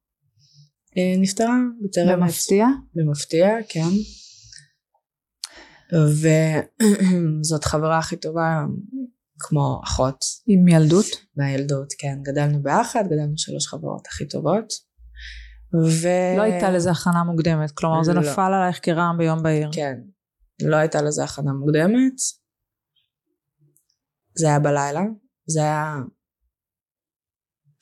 [0.97, 2.65] אה, נפטרה בטרם במפתיע?
[2.95, 3.89] במפתיע, כן.
[7.41, 8.65] וזאת חברה הכי טובה
[9.39, 10.25] כמו אחות.
[10.47, 11.05] עם ילדות?
[11.37, 12.17] מהילדות, כן.
[12.21, 14.73] גדלנו ביחד, גדלנו שלוש חברות הכי טובות.
[15.73, 16.07] ו...
[16.37, 18.21] לא הייתה לזה הכנה מוקדמת, כלומר זה לא.
[18.21, 19.69] נפל עלייך כרעם ביום בהיר.
[19.73, 19.95] כן.
[20.61, 22.13] לא הייתה לזה הכנה מוקדמת.
[24.37, 25.01] זה היה בלילה.
[25.45, 25.95] זה היה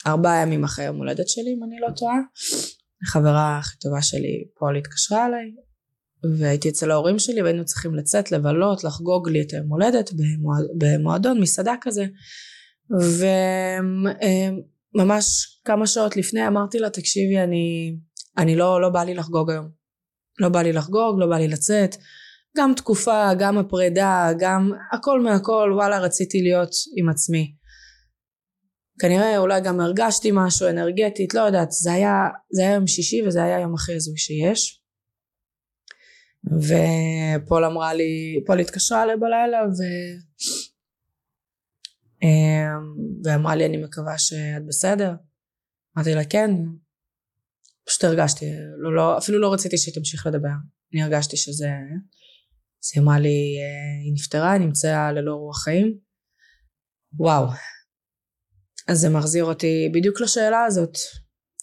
[0.08, 2.18] ארבעה ימים אחרי יום הולדת שלי, אם אני לא טועה.
[3.04, 5.52] החברה הכי טובה שלי פועל התקשרה אליי
[6.40, 11.42] והייתי אצל ההורים שלי והיינו צריכים לצאת לבלות לחגוג לי את היום הולדת במועד, במועדון
[11.42, 12.06] מסעדה כזה.
[14.96, 15.26] וממש
[15.66, 17.98] כמה שעות לפני אמרתי לה תקשיבי אני,
[18.38, 19.70] אני לא, לא בא לי לחגוג היום.
[20.40, 21.96] לא בא לי לחגוג לא בא לי לצאת.
[22.58, 27.54] גם תקופה גם הפרידה גם הכל מהכל וואלה רציתי להיות עם עצמי
[29.00, 32.14] כנראה אולי גם הרגשתי משהו אנרגטית, לא יודעת, זה היה,
[32.52, 34.82] זה היה יום שישי וזה היה היום הכי הזוי שיש.
[36.46, 39.82] ופול אמרה לי, פול התקשרה אליי בלילה ו...
[42.24, 45.14] אמ, ואמרה לי אני מקווה שאת בסדר.
[45.98, 46.52] אמרתי לה כן,
[47.88, 48.46] פשוט הרגשתי,
[48.78, 50.50] לא, לא, אפילו לא רציתי שהיא תמשיך לדבר,
[50.94, 51.70] אני הרגשתי שזה,
[52.84, 53.58] אז היא אמרה לי
[54.04, 55.98] היא נפטרה, היא נמצאה ללא רוח חיים,
[57.14, 57.48] וואו,
[58.88, 60.98] אז זה מחזיר אותי בדיוק לשאלה הזאת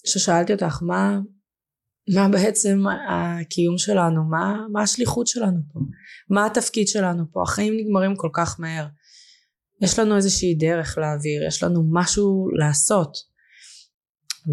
[0.07, 1.19] ששאלתי אותך מה,
[2.15, 4.25] מה בעצם הקיום שלנו?
[4.25, 5.81] מה, מה השליחות שלנו פה?
[6.31, 7.43] מה התפקיד שלנו פה?
[7.43, 8.87] החיים נגמרים כל כך מהר.
[9.83, 13.35] יש לנו איזושהי דרך להעביר יש לנו משהו לעשות.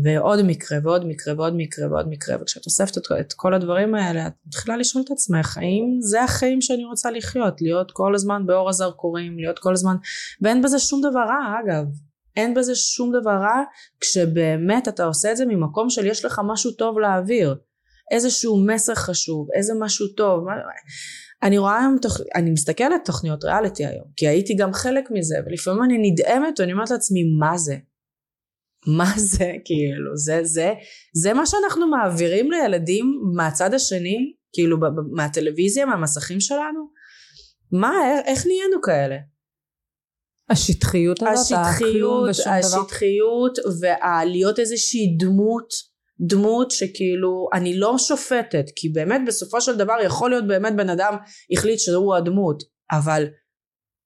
[0.03, 2.36] ועוד מקרה ועוד מקרה ועוד מקרה ועוד מקרה.
[2.41, 6.86] וכשאת אוספת את כל הדברים האלה את מתחילה לשאול את עצמך האם זה החיים שאני
[6.86, 7.62] רוצה לחיות?
[7.62, 9.95] להיות כל הזמן באור הזרקורים להיות כל הזמן
[10.41, 11.86] ואין בזה שום דבר רע אגב
[12.36, 13.63] אין בזה שום דבר רע
[14.00, 17.56] כשבאמת אתה עושה את זה ממקום של יש לך משהו טוב להעביר.
[18.12, 20.46] איזשהו מסר חשוב איזה משהו טוב.
[21.44, 21.98] אני רואה היום
[22.36, 26.91] אני מסתכלת תוכניות ריאליטי היום כי הייתי גם חלק מזה ולפעמים אני נדהמת ואני אומרת
[26.91, 27.76] לעצמי מה זה?
[28.88, 29.52] מה זה?
[29.65, 30.74] כאילו זה זה
[31.15, 34.78] זה מה שאנחנו מעבירים לילדים מהצד השני כאילו
[35.15, 36.89] מהטלוויזיה מהמסכים שלנו?
[37.72, 37.94] מה
[38.26, 39.17] איך נהיינו כאלה
[40.52, 45.92] השטחיות הזאת, השטחיות, השטחיות והלהיות איזושהי דמות
[46.28, 51.16] דמות שכאילו אני לא שופטת כי באמת בסופו של דבר יכול להיות באמת בן אדם
[51.52, 53.26] החליט שהוא הדמות אבל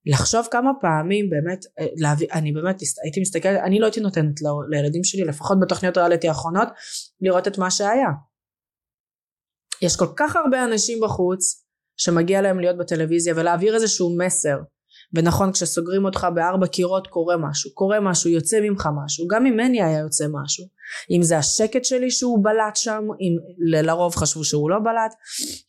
[0.05, 4.35] לחשוב כמה פעמים באמת אה, להביא, אני באמת הייתי מסתכלת אני לא הייתי נותנת
[4.69, 6.67] לילדים שלי לפחות בתוכניות ריאליטי האחרונות
[7.21, 8.09] לראות את מה שהיה.
[9.81, 11.65] יש כל כך הרבה אנשים בחוץ
[11.97, 14.57] שמגיע להם להיות בטלוויזיה ולהעביר איזשהו מסר
[15.13, 17.73] ונכון כשסוגרים אותך בארבע קירות קורה משהו.
[17.73, 19.27] קורה משהו יוצא ממך משהו.
[19.27, 20.65] גם ממני היה יוצא משהו.
[21.11, 25.13] אם זה השקט שלי שהוא בלט שם אם לרוב חשבו שהוא לא בלט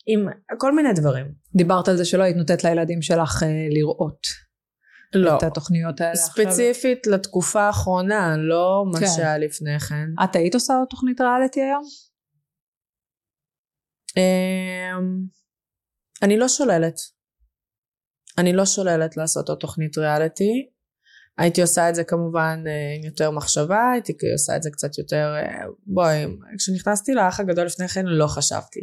[0.07, 1.25] עם כל מיני דברים.
[1.55, 4.27] דיברת על זה שלא היית נותנת לילדים שלך אה, לראות
[5.13, 5.37] לא.
[5.37, 7.13] את התוכניות האלה ספציפית עכשיו.
[7.13, 9.05] לתקופה האחרונה לא מה כן.
[9.15, 10.23] שהיה לפני כן.
[10.23, 11.83] את היית עושה תוכנית ריאליטי היום?
[14.17, 15.23] אמ,
[16.21, 16.95] אני לא שוללת
[18.37, 20.67] אני לא שוללת לעשות עוד תוכנית ריאליטי.
[21.37, 25.35] הייתי עושה את זה כמובן אה, עם יותר מחשבה הייתי עושה את זה קצת יותר
[25.35, 26.25] אה, בואי
[26.57, 28.79] כשנכנסתי לאח הגדול לפני כן לא חשבתי.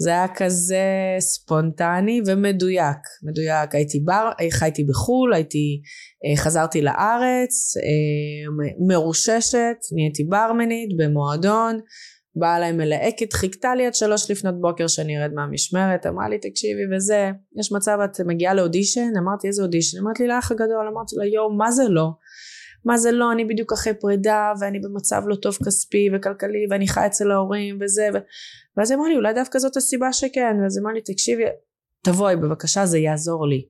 [0.00, 0.84] זה היה כזה
[1.18, 3.74] ספונטני ומדויק מדויק.
[3.74, 5.80] הייתי בר חייתי בחו"ל הייתי
[6.24, 7.74] אה, חזרתי לארץ
[8.88, 11.80] מרוששת נהייתי ברמנית במועדון
[12.38, 16.96] באה אליי מלהקת, חיכתה לי עד שלוש לפנות בוקר שאני ארד מהמשמרת, אמרה לי תקשיבי
[16.96, 19.12] וזה, יש מצב את מגיעה לאודישן?
[19.18, 19.98] אמרתי איזה אודישן?
[19.98, 22.08] אמרתי לי האח הגדול, אמרתי לה יואו מה זה לא?
[22.84, 23.32] מה זה לא?
[23.32, 28.08] אני בדיוק אחרי פרידה ואני במצב לא טוב כספי וכלכלי ואני חי אצל ההורים וזה
[28.14, 28.18] ו...
[28.76, 31.44] ואז היא אמרה לי אולי דווקא זאת הסיבה שכן ואז היא אמרה לי תקשיבי
[32.04, 33.68] תבואי בבקשה זה יעזור לי.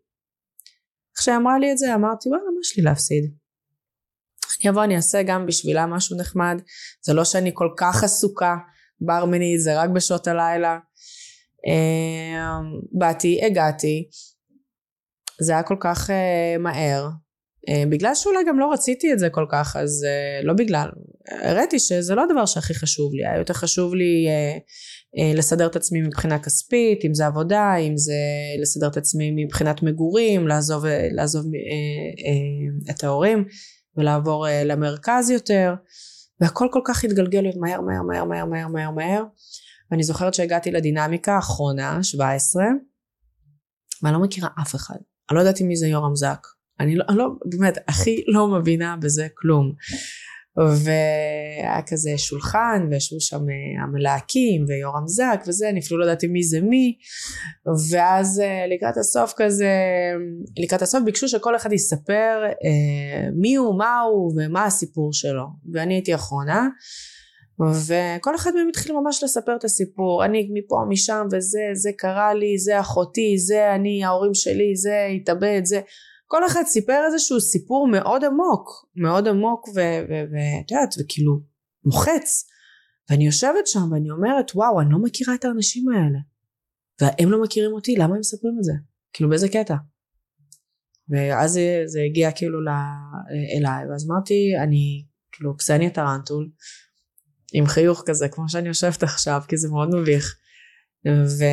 [1.19, 3.38] כשהיא אמרה לי את זה אמרתי וואלה מה יש לי להפסיד?
[4.63, 6.61] אני אבוא אני אעשה גם בשבילה משהו נחמד.
[7.07, 8.57] זה לא שאני כל כך עסוקה
[9.01, 10.79] ברמנית זה רק בשעות הלילה.
[11.67, 14.09] אמ, באתי הגעתי.
[15.41, 17.09] זה היה כל כך uh, מהר.
[17.71, 20.89] uh, בגלל שאולי גם לא רציתי את זה כל כך אז uh, לא בגלל.
[21.43, 23.27] הראיתי שזה לא הדבר שהכי חשוב לי.
[23.27, 24.27] היה יותר חשוב לי
[25.37, 28.13] לסדר את עצמי מבחינה כספית אם זה עבודה אם זה
[28.63, 33.45] לסדר את עצמי מבחינת מגורים לעזוב, לעזוב uh, uh, את ההורים
[33.99, 35.75] ולעבור uh, למרכז יותר
[36.41, 39.25] והכל כל כך התגלגל להיות מהר מהר מהר מהר מהר מהר מהר.
[39.91, 42.65] ואני זוכרת שהגעתי לדינמיקה האחרונה 17
[44.03, 44.97] ואני לא מכירה אף אחד.
[45.31, 46.47] אני לא ידעתי מי זה יורם זק.
[46.81, 49.73] אני לא, אני לא באמת הכי לא מבינה בזה כלום
[50.59, 56.43] והיה כזה שולחן וישבו שם אה, המלהקים ויורם זק וזה אני אפילו לא ידעתי מי
[56.43, 56.97] זה מי.
[57.91, 59.73] ואז אה, לקראת הסוף כזה
[60.59, 65.45] לקראת הסוף ביקשו שכל אחד יספר אה, מי הוא מה הוא ומה הסיפור שלו.
[65.73, 66.69] ואני הייתי אחרונה
[67.87, 70.25] וכל אחד מהם התחיל ממש לספר את הסיפור.
[70.25, 75.61] אני מפה משם וזה זה קרה לי זה אחותי זה אני ההורים שלי זה התאבד
[75.65, 75.81] זה
[76.31, 81.41] כל אחד סיפר איזשהו סיפור מאוד עמוק, מאוד עמוק ואת יודעת, וכאילו
[81.85, 82.45] מוחץ.
[83.11, 86.19] ואני יושבת שם ואני אומרת, וואו, אני לא מכירה את האנשים האלה.
[87.01, 88.73] והם לא מכירים אותי, למה הם מספרים את זה?
[89.13, 89.75] כאילו באיזה קטע?
[91.09, 92.69] ואז זה, זה הגיע כאילו ל,
[93.59, 96.51] אליי, ואז אמרתי, אני כאילו קסניה טרנטול,
[97.53, 100.39] עם חיוך כזה, כמו שאני יושבת עכשיו, כי זה מאוד מביך.
[101.07, 101.45] ו...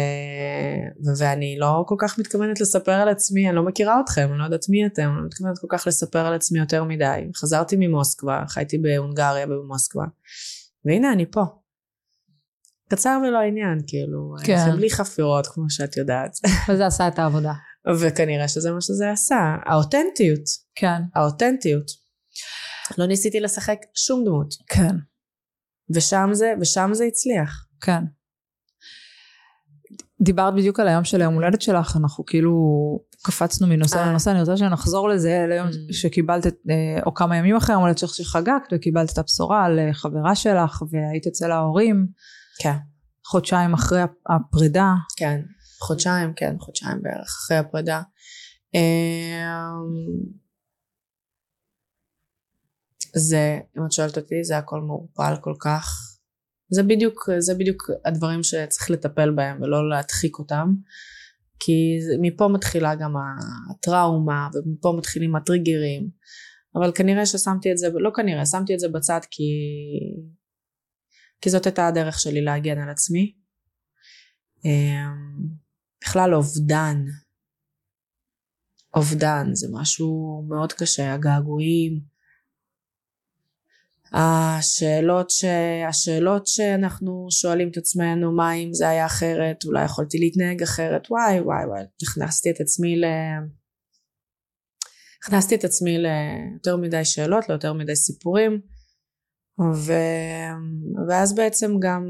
[1.20, 4.66] ואני לא כל כך מתכוונת לספר על עצמי, אני לא מכירה אתכם, אני לא יודעת
[4.70, 7.30] מי אתם, אני לא מתכוונת כל כך לספר על עצמי יותר מדי.
[7.36, 10.04] חזרתי ממוסקבה, חייתי בהונגריה ובמוסקבה,
[10.86, 11.44] והנה אני פה.
[12.90, 14.76] קצר ולא עניין, כאילו, כן.
[14.76, 16.32] בלי חפירות כמו שאת יודעת.
[16.70, 17.54] וזה עשה את העבודה.
[18.02, 20.44] וכנראה שזה מה שזה עשה, האותנטיות.
[20.76, 21.02] כן.
[21.16, 21.86] האותנטיות.
[22.98, 24.54] לא ניסיתי לשחק שום דמות.
[24.68, 24.96] כן.
[25.96, 27.68] ושם זה, ושם זה הצליח.
[27.82, 28.04] כן.
[30.22, 32.54] דיברת בדיוק על היום של היום הולדת שלך, אנחנו כאילו
[33.24, 34.10] קפצנו מנושא אה.
[34.10, 35.94] לנושא, אני רוצה שנחזור לזה ליום mm.
[35.94, 36.52] שקיבלת, אה,
[37.06, 40.84] או כמה ימים אחרי היום הולדת שלך שחגגת, וקיבלת את הבשורה על אה, חברה שלך,
[40.92, 42.08] והיית אצל ההורים.
[42.60, 42.76] כן.
[43.26, 44.94] חודשיים אחרי הפרידה.
[45.18, 45.42] כן,
[45.82, 48.02] חודשיים, כן, חודשיים בערך אחרי הפרידה.
[48.74, 48.80] אמ,
[53.16, 56.15] זה, אם את שואלת אותי, זה הכל מעורפל כל כך.
[56.70, 60.74] זה בדיוק, זה בדיוק הדברים שצריך לטפל בהם ולא להדחיק אותם
[61.60, 63.14] כי מפה מתחילה גם
[63.70, 66.10] הטראומה ומפה מתחילים הטריגרים.
[66.76, 69.44] אבל כנראה ששמתי את זה, לא כנראה, שמתי את זה בצד כי
[71.42, 73.36] כי זאת הייתה הדרך שלי להגן על עצמי.
[74.66, 75.48] אמ,
[76.04, 77.06] בכלל אובדן.
[78.96, 82.15] אובדן זה משהו מאוד קשה הגעגועים
[84.18, 85.46] השאלות, ש...
[85.90, 91.40] השאלות שאנחנו שואלים את עצמנו מה אם זה היה אחרת אולי יכולתי להתנהג אחרת וואי
[91.40, 93.06] וואי וואי הכנסתי את עצמי ל...
[95.24, 98.62] הכנסתי את עצמי ליותר מדי שאלות ליותר מדי סיפורים
[99.76, 99.94] ו...
[101.10, 102.08] ואז בעצם גם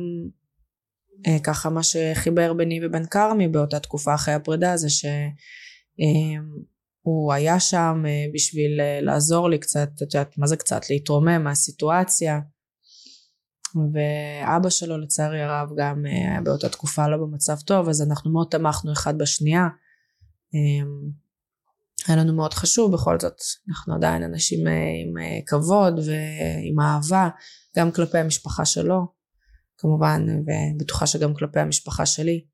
[1.28, 5.10] אה, ככה מה שחיבר ביני ובין כרמי באותה תקופה אחרי הפרידה זה שהוא
[6.00, 6.42] אה,
[7.34, 12.40] היה שם אה, בשביל אה, לעזור לי קצת, את יודעת מה זה קצת, להתרומם מהסיטואציה.
[13.94, 18.48] ואבא שלו לצערי הרב גם אה, היה באותה תקופה לא במצב טוב אז אנחנו מאוד
[18.52, 19.68] תמכנו אחד בשנייה.
[20.56, 20.88] אה,
[22.08, 23.38] היה לנו מאוד חשוב בכל זאת
[23.70, 27.30] אנחנו עדיין אנשים עם כבוד ועם אהבה
[27.78, 29.08] גם כלפי המשפחה שלו
[29.78, 32.46] כמובן ובטוחה שגם כלפי המשפחה שלי.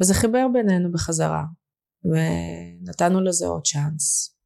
[0.00, 1.44] וזה חיבר בינינו בחזרה
[2.04, 4.36] ונתנו לזה עוד צ'אנס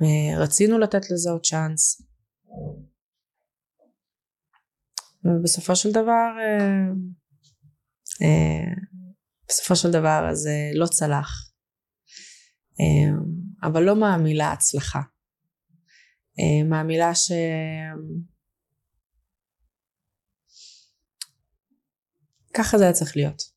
[0.00, 2.02] ורצינו לתת לזה עוד צ'אנס
[5.24, 6.30] ובסופו של דבר
[8.22, 8.72] אה,
[9.48, 11.54] בסופו של דבר זה לא צלח
[13.62, 15.00] אבל לא מהמילה הצלחה.
[16.38, 17.32] אה, מהמילה ש...
[22.54, 23.53] ככה זה היה צריך להיות.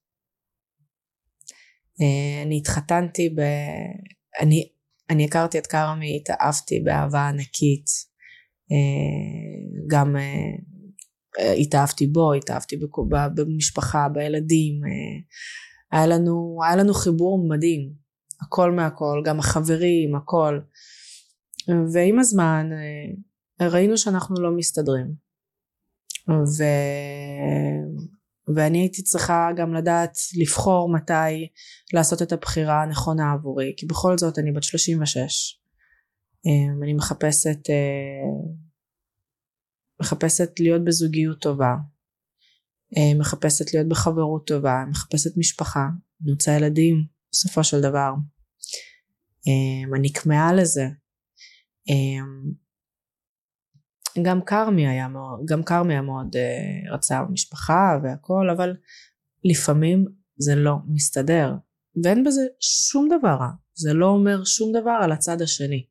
[2.01, 3.41] אה, אני התחתנתי ב...
[4.39, 4.69] אני,
[5.09, 7.85] אני הכרתי את כרמי, התאהבתי באהבה ענקית.
[8.71, 10.15] אה, גם
[11.57, 12.77] התאהבתי בו, התאהבתי
[13.35, 14.81] במשפחה, בילדים.
[15.91, 18.07] היה לנו, היה לנו חיבור מדהים.
[18.41, 20.59] הכל מהכל, גם החברים, הכל.
[21.93, 22.69] ועם הזמן
[23.61, 25.13] אה, ראינו שאנחנו לא מסתדרים.
[26.29, 26.63] ו...
[28.55, 31.47] ואני הייתי צריכה גם לדעת לבחור מתי
[31.93, 35.17] לעשות את הבחירה הנכונה עבורי, כי בכל זאת אני בת 36.
[36.47, 38.65] אה, אני מחפשת, אה,
[40.01, 41.75] מחפשת להיות בזוגיות טובה,
[43.19, 45.87] מחפשת להיות בחברות טובה, מחפשת משפחה,
[46.23, 48.11] אני רוצה ילדים, בסופו של דבר.
[49.47, 50.85] אמ, אני כמהה לזה.
[51.89, 52.51] אמ,
[54.23, 58.75] גם כרמי היה מאוד, גם כרמי היה מאוד uh, רצה משפחה והכל, אבל
[59.43, 60.05] לפעמים
[60.37, 61.53] זה לא מסתדר.
[62.03, 63.49] ואין בזה שום דבר רע.
[63.73, 65.85] זה לא אומר שום דבר על הצד השני.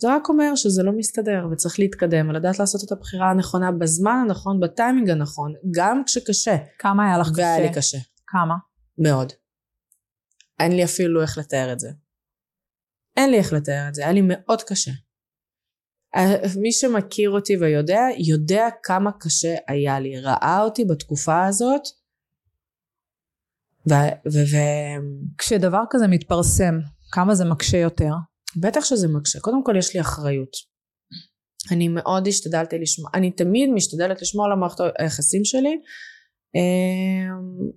[0.00, 4.60] זה רק אומר שזה לא מסתדר וצריך להתקדם ולדעת לעשות את הבחירה הנכונה בזמן הנכון,
[4.60, 6.56] בטיימינג הנכון, גם כשקשה.
[6.78, 7.42] כמה היה לך קשה?
[7.42, 7.98] והיה לי קשה.
[8.26, 8.54] כמה?
[8.98, 9.32] מאוד.
[10.60, 11.88] אין לי אפילו איך לתאר את זה.
[13.16, 14.90] אין לי איך לתאר את זה, היה לי מאוד קשה.
[16.62, 20.20] מי שמכיר אותי ויודע, יודע כמה קשה היה לי.
[20.20, 21.82] ראה אותי בתקופה הזאת,
[23.90, 23.92] ו...
[24.32, 24.56] ו, ו
[25.38, 26.74] כשדבר כזה מתפרסם,
[27.12, 28.12] כמה זה מקשה יותר?
[28.60, 29.40] בטח שזה מקשה.
[29.40, 30.52] קודם כל יש לי אחריות.
[31.72, 35.76] אני מאוד השתדלתי לשמוע, אני תמיד משתדלת לשמור על המערכת היחסים שלי
[36.54, 37.70] אמ,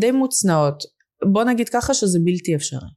[0.00, 0.82] די מוצנעות.
[1.32, 2.88] בוא נגיד ככה שזה בלתי אפשרי.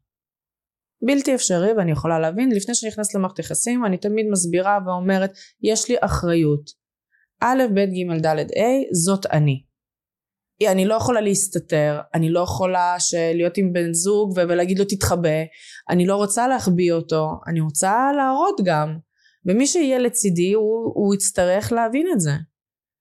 [1.01, 5.31] בלתי אפשרי ואני יכולה להבין לפני שאני נכנסת למערכת יחסים אני תמיד מסבירה ואומרת
[5.61, 6.69] יש לי אחריות.
[7.41, 9.63] א' ב' ג' ד' ה' זאת אני.
[10.71, 12.95] אני לא יכולה להסתתר אני לא יכולה
[13.33, 15.43] להיות עם בן זוג ולהגיד לו תתחבא
[15.89, 18.97] אני לא רוצה להחביא אותו אני רוצה להראות גם.
[19.45, 22.31] ומי שיהיה לצידי הוא, הוא יצטרך להבין את זה.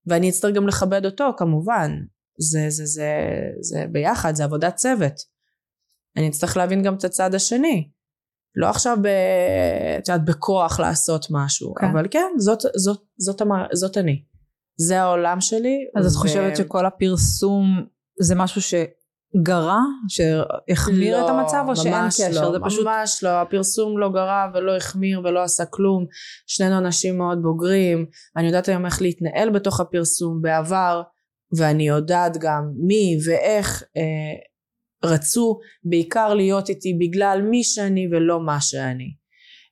[0.07, 1.91] ואני אצטרך גם לכבד אותו כמובן.
[2.39, 3.11] זה זה זה
[3.61, 5.36] זה ביחד זה עבודת צוות
[6.17, 7.91] אני אצטרך להבין גם את הצד השני.
[8.57, 9.07] לא עכשיו ב,
[9.99, 11.87] את יודעת, בכוח לעשות משהו, כן.
[11.87, 14.23] אבל כן, זאת, זאת, זאת, זאת, זאת אני.
[14.79, 15.77] זה העולם שלי.
[15.97, 16.09] אז ו...
[16.09, 17.85] את חושבת שכל הפרסום
[18.21, 22.43] זה משהו שגרע, שהחמיר לא, את המצב, או שאין קשר?
[22.43, 22.87] לא, זה פשוט...
[22.87, 26.07] ממש לא, הפרסום לא גרע ולא החמיר ולא עשה כלום.
[26.47, 31.03] שנינו אנשים מאוד בוגרים, אני יודעת היום איך להתנהל בתוך הפרסום בעבר,
[31.59, 34.03] ואני יודעת גם מי ואיך אה,
[35.05, 39.15] רצו בעיקר להיות איתי בגלל מי שאני ולא מה שאני.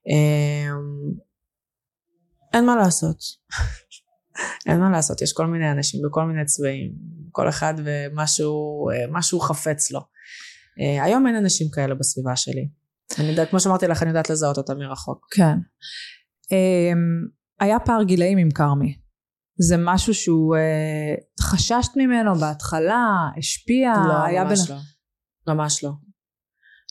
[0.08, 1.14] אמ,
[2.52, 3.16] אין מה לעשות.
[4.68, 6.92] אין מה לעשות, יש כל מיני אנשים בכל מיני צבעים,
[7.32, 10.00] כל אחד ומשהו חפץ לו.
[10.80, 12.68] אה, היום אין אנשים כאלה בסביבה שלי.
[13.18, 15.26] אני יודעת, כמו שאמרתי לך, אני יודעת לזהות אותם מרחוק.
[15.30, 15.56] כן.
[16.52, 17.26] אמ,
[17.60, 18.98] היה פער גילאים עם כרמי.
[19.58, 23.06] זה משהו שהוא, אה, חששת ממנו בהתחלה,
[23.38, 24.76] השפיע, לא, ממש בין...
[24.76, 24.82] לא.
[25.46, 25.90] ממש לא.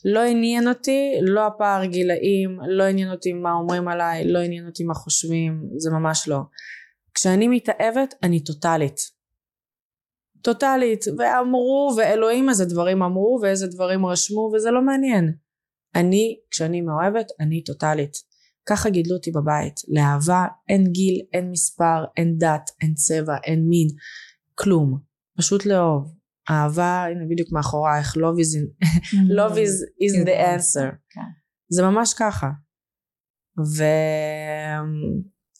[0.04, 4.84] לא עניין אותי, לא הפער גילאים, לא עניין אותי מה אומרים עליי, לא עניין אותי
[4.84, 6.38] מה חושבים, זה ממש לא.
[7.14, 8.96] כשאני מתאהבת, אני טוטאלית.
[10.42, 15.32] טוטאלית, ואמרו, ואלוהים איזה דברים אמרו, ואיזה דברים רשמו, וזה לא מעניין.
[15.94, 18.12] אני, כשאני מאוהבת, אני טוטאלית.
[18.66, 19.74] ככה גידלו אותי בבית.
[19.88, 23.88] לאהבה אין גיל, אין מספר, אין דת, אין צבע, אין מין,
[24.54, 24.98] כלום.
[25.38, 26.23] פשוט לאהוב.
[26.50, 28.66] אהבה, הנה בדיוק מאחורייך, love is, in,
[29.38, 30.90] love is, is the answer.
[31.10, 31.20] כן.
[31.68, 32.50] זה ממש ככה.
[33.58, 33.84] ו...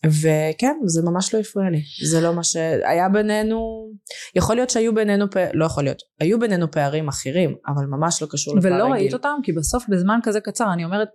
[0.06, 1.80] וכן, זה ממש לא הפריע לי.
[2.10, 3.88] זה לא מה שהיה בינינו,
[4.36, 5.36] יכול להיות שהיו בינינו, פ...
[5.54, 8.92] לא יכול להיות, היו בינינו פערים אחרים, אבל ממש לא קשור לפערי ולא גיל.
[8.92, 9.36] ראית אותם?
[9.42, 11.08] כי בסוף בזמן כזה קצר, אני אומרת,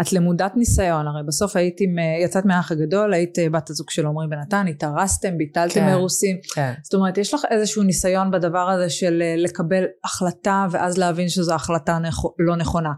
[0.00, 3.90] את למודת ניסיון, הרי בסוף היית עם, אה, יצאת מהאח הגדול, היית אה, בת הזוג
[3.90, 5.88] של עמרי בן נתן, התארסתם, ביטלתם כן.
[5.88, 6.36] אירוסים.
[6.54, 6.72] כן.
[6.82, 11.54] זאת אומרת, יש לך איזשהו ניסיון בדבר הזה של אה, לקבל החלטה ואז להבין שזו
[11.54, 12.90] החלטה נכ- לא נכונה.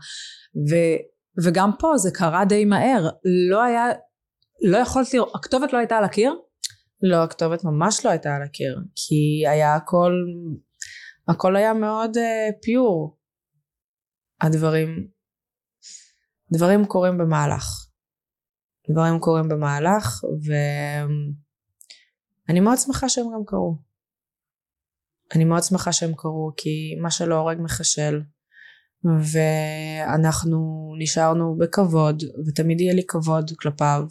[0.70, 0.74] ו,
[1.44, 3.08] וגם פה זה קרה די מהר.
[3.50, 3.84] לא היה,
[4.62, 6.34] לא יכולת לראות, הכתובת לא הייתה על הקיר?
[7.02, 10.12] לא, הכתובת ממש לא הייתה על הקיר, כי היה הכל,
[11.28, 12.20] הכל היה מאוד uh,
[12.62, 13.18] פיור.
[14.40, 15.08] הדברים,
[16.52, 17.88] דברים קורים במהלך.
[18.90, 20.24] דברים קורים במהלך,
[22.48, 23.78] ואני מאוד שמחה שהם גם קרו.
[25.34, 28.20] אני מאוד שמחה שהם קרו, כי מה שלא הורג מחשל,
[29.32, 34.02] ואנחנו נשארנו בכבוד, ותמיד יהיה לי כבוד כלפיו.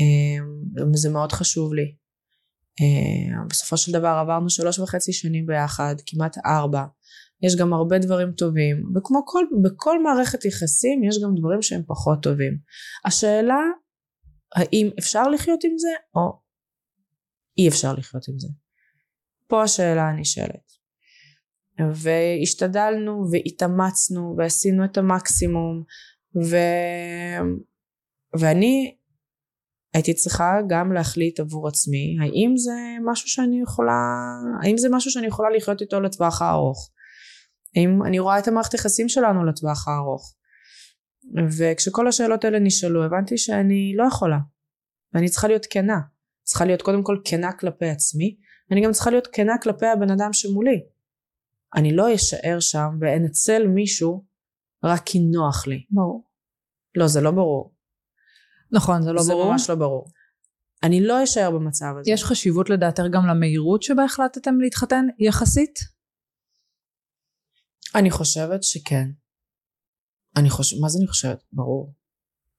[0.00, 1.94] אמ, זה מאוד חשוב לי.
[2.80, 6.84] אמ, בסופו של דבר עברנו שלוש וחצי שנים ביחד, כמעט ארבע.
[7.42, 12.22] יש גם הרבה דברים טובים, וכמו כל, בכל מערכת יחסים יש גם דברים שהם פחות
[12.22, 12.58] טובים.
[13.04, 13.60] השאלה
[14.54, 16.40] האם אפשר לחיות עם זה או
[17.58, 18.48] אי אפשר לחיות עם זה.
[19.48, 20.72] פה השאלה הנשאלת.
[21.94, 25.82] והשתדלנו והתאמצנו ועשינו את המקסימום
[26.50, 26.56] ו...
[28.40, 28.96] ואני
[29.94, 32.72] הייתי צריכה גם להחליט עבור עצמי האם זה
[33.04, 34.02] משהו שאני יכולה
[34.62, 36.90] האם זה משהו שאני יכולה לחיות איתו לטווח הארוך?
[37.76, 40.34] האם אני רואה את המערכת יחסים שלנו לטווח הארוך?
[41.58, 44.38] וכשכל השאלות האלה נשאלו הבנתי שאני לא יכולה.
[45.14, 45.98] ואני צריכה להיות כנה.
[46.42, 48.36] צריכה להיות קודם כל כנה כלפי עצמי
[48.72, 50.80] אני גם צריכה להיות כנה כלפי הבן אדם שמולי.
[51.74, 54.24] אני לא אשאר שם ואנצל מישהו
[54.84, 55.84] רק כי נוח לי.
[55.90, 56.24] ברור.
[56.94, 57.71] לא זה לא ברור
[58.72, 59.52] נכון, זה לא זה ברור.
[59.52, 60.06] ממש לא ברור.
[60.82, 62.10] אני לא אשאר במצב הזה.
[62.10, 65.78] יש חשיבות לדעתך גם למהירות שבה החלטתם להתחתן יחסית?
[67.94, 69.08] אני חושבת שכן.
[70.36, 71.42] אני חושבת מה זה אני חושבת?
[71.52, 71.94] ברור.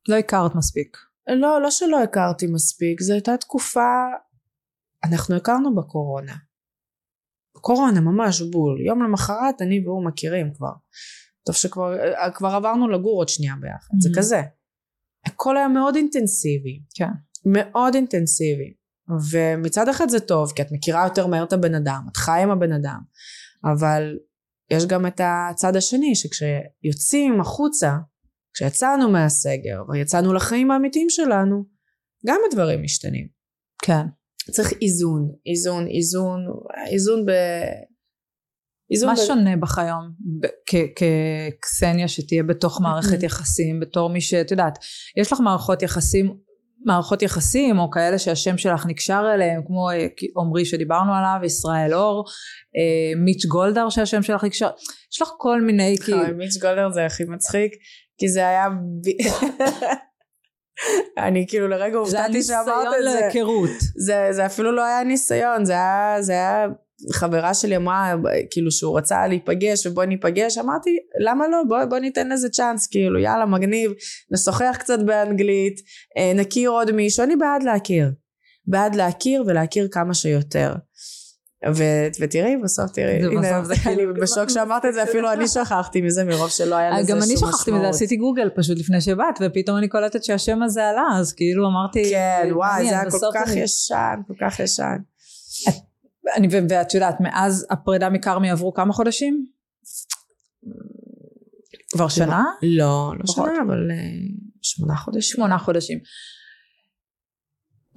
[0.09, 0.97] לא הכרת מספיק.
[1.29, 3.89] לא לא שלא הכרתי מספיק זו הייתה תקופה
[5.03, 6.35] אנחנו הכרנו בקורונה.
[7.61, 8.81] קורונה ממש בול.
[8.87, 10.71] יום למחרת אני והוא מכירים כבר.
[11.45, 11.93] טוב שכבר
[12.33, 14.17] כבר עברנו לגור עוד שנייה ביחד זה Mhm.
[14.17, 14.41] כזה
[15.25, 17.05] הכל היה מאוד אינטנסיבי כן.
[17.45, 18.73] מאוד אינטנסיבי
[19.31, 22.51] ומצד אחד זה טוב כי את מכירה יותר מהר את הבן אדם את חיה עם
[22.51, 22.99] הבן אדם
[23.73, 24.17] אבל
[24.69, 27.97] יש גם את הצד השני שכשיוצאים החוצה
[28.53, 31.63] כשיצאנו מהסגר ויצאנו לחיים האמיתיים שלנו
[32.27, 33.27] גם הדברים משתנים
[33.83, 34.05] כן.
[34.51, 36.45] צריך איזון איזון איזון
[36.91, 37.31] איזון ב...
[38.93, 39.25] איזון מה ב...
[39.27, 40.11] שונה בך היום
[40.65, 44.77] כקסניה שתהיה בתוך מערכת יחסים בתור מי שאת יודעת
[45.17, 46.33] יש לך מערכות יחסים
[46.85, 52.25] מערכות יחסים או כאלה שהשם שלך נקשר אליהם כמו אה, עמרי שדיברנו עליו ישראל אור
[52.77, 54.69] אה, מיץ' גולדהר שהשם שלך נקשר
[55.13, 57.73] יש לך כל מיני כאילו מיץ' גולדר זה הכי מצחיק
[58.17, 58.67] כי זה היה
[61.27, 63.19] אני כאילו לרגע הופתעתי שאמרת את זה.
[63.19, 63.69] להיכרות.
[63.95, 66.67] זה, זה אפילו לא היה ניסיון, זה היה, זה היה,
[67.11, 68.13] חברה שלי אמרה,
[68.51, 70.89] כאילו שהוא רצה להיפגש ובוא ניפגש, אמרתי,
[71.25, 73.91] למה לא, בוא, בוא ניתן לזה צ'אנס, כאילו, יאללה, מגניב,
[74.31, 75.79] נשוחח קצת באנגלית,
[76.17, 78.11] אה, נכיר עוד מישהו, אני בעד להכיר.
[78.67, 80.73] בעד להכיר ולהכיר כמה שיותר.
[81.75, 85.47] ו- ותראי, בסוף תראי, הנה, בסוף זה אני כאילו- בשוק שאמרת את זה, אפילו אני
[85.53, 87.53] שכחתי מזה מרוב שלא היה לזה גם שום אני משמעות.
[87.53, 91.67] שכחתי מזה עשיתי גוגל פשוט לפני שבאת ופתאום אני קולטת שהשם הזה עלה אז כאילו
[91.67, 94.97] אמרתי כן, וואי, זה היה כל כך אני- ישן, כל כך ישן.
[96.35, 99.45] אני, ואת יודעת, מאז הפרידה מכרמי עברו כמה חודשים?
[101.93, 102.43] כבר שנה?
[102.63, 103.45] לא, לא פחות.
[103.45, 103.97] שנה, אבל אה,
[104.61, 105.35] שמונה חודשים.
[105.35, 105.99] שמונה חודשים.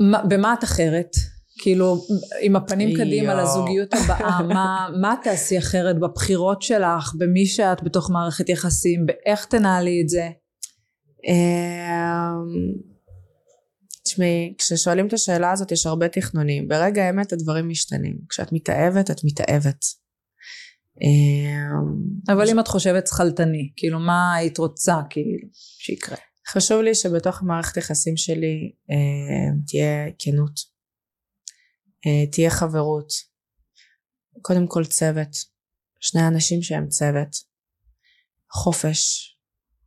[0.01, 1.11] מה, במה את אחרת?
[1.63, 1.97] כאילו,
[2.41, 3.43] עם הפנים קדימה יואו.
[3.43, 10.03] לזוגיות הבאה, מה, מה תעשי אחרת בבחירות שלך, במי שאת בתוך מערכת יחסים, באיך תנהלי
[10.03, 10.29] את זה?
[14.07, 16.69] תשמעי, כששואלים את השאלה הזאת יש הרבה תכנונים.
[16.69, 18.19] ברגע האמת הדברים משתנים.
[18.29, 19.85] כשאת מתאהבת, את מתאהבת.
[21.03, 26.17] אמ, אבל אם את חושבת שכלתני, כאילו, מה היית רוצה, כאילו, שיקרה?
[26.49, 30.61] חשוב לי שבתוך מערכת יחסים שלי אה, תהיה כנות,
[32.07, 33.09] אה, תהיה חברות,
[34.43, 35.37] קודם כל צוות,
[36.01, 37.37] שני אנשים שהם צוות,
[38.53, 39.33] חופש,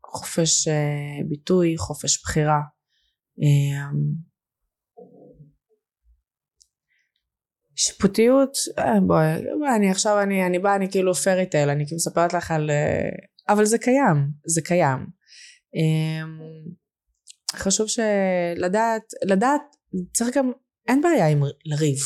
[0.06, 2.60] חופש אה, ביטוי, חופש בחירה.
[3.44, 3.90] אה,
[7.76, 12.34] שיפוטיות, אה, בואי, אני עכשיו, אני, אני באה, אני כאילו פרי טייל, אני כאילו מספרת
[12.34, 12.70] לך על...
[12.70, 13.10] אה,
[13.50, 14.98] אבל זה קיים, זה קיים.
[15.76, 16.40] אמ,
[17.56, 19.62] חשוב שלדעת, לדעת
[20.14, 20.52] צריך גם,
[20.88, 21.98] אין בעיה עם לריב.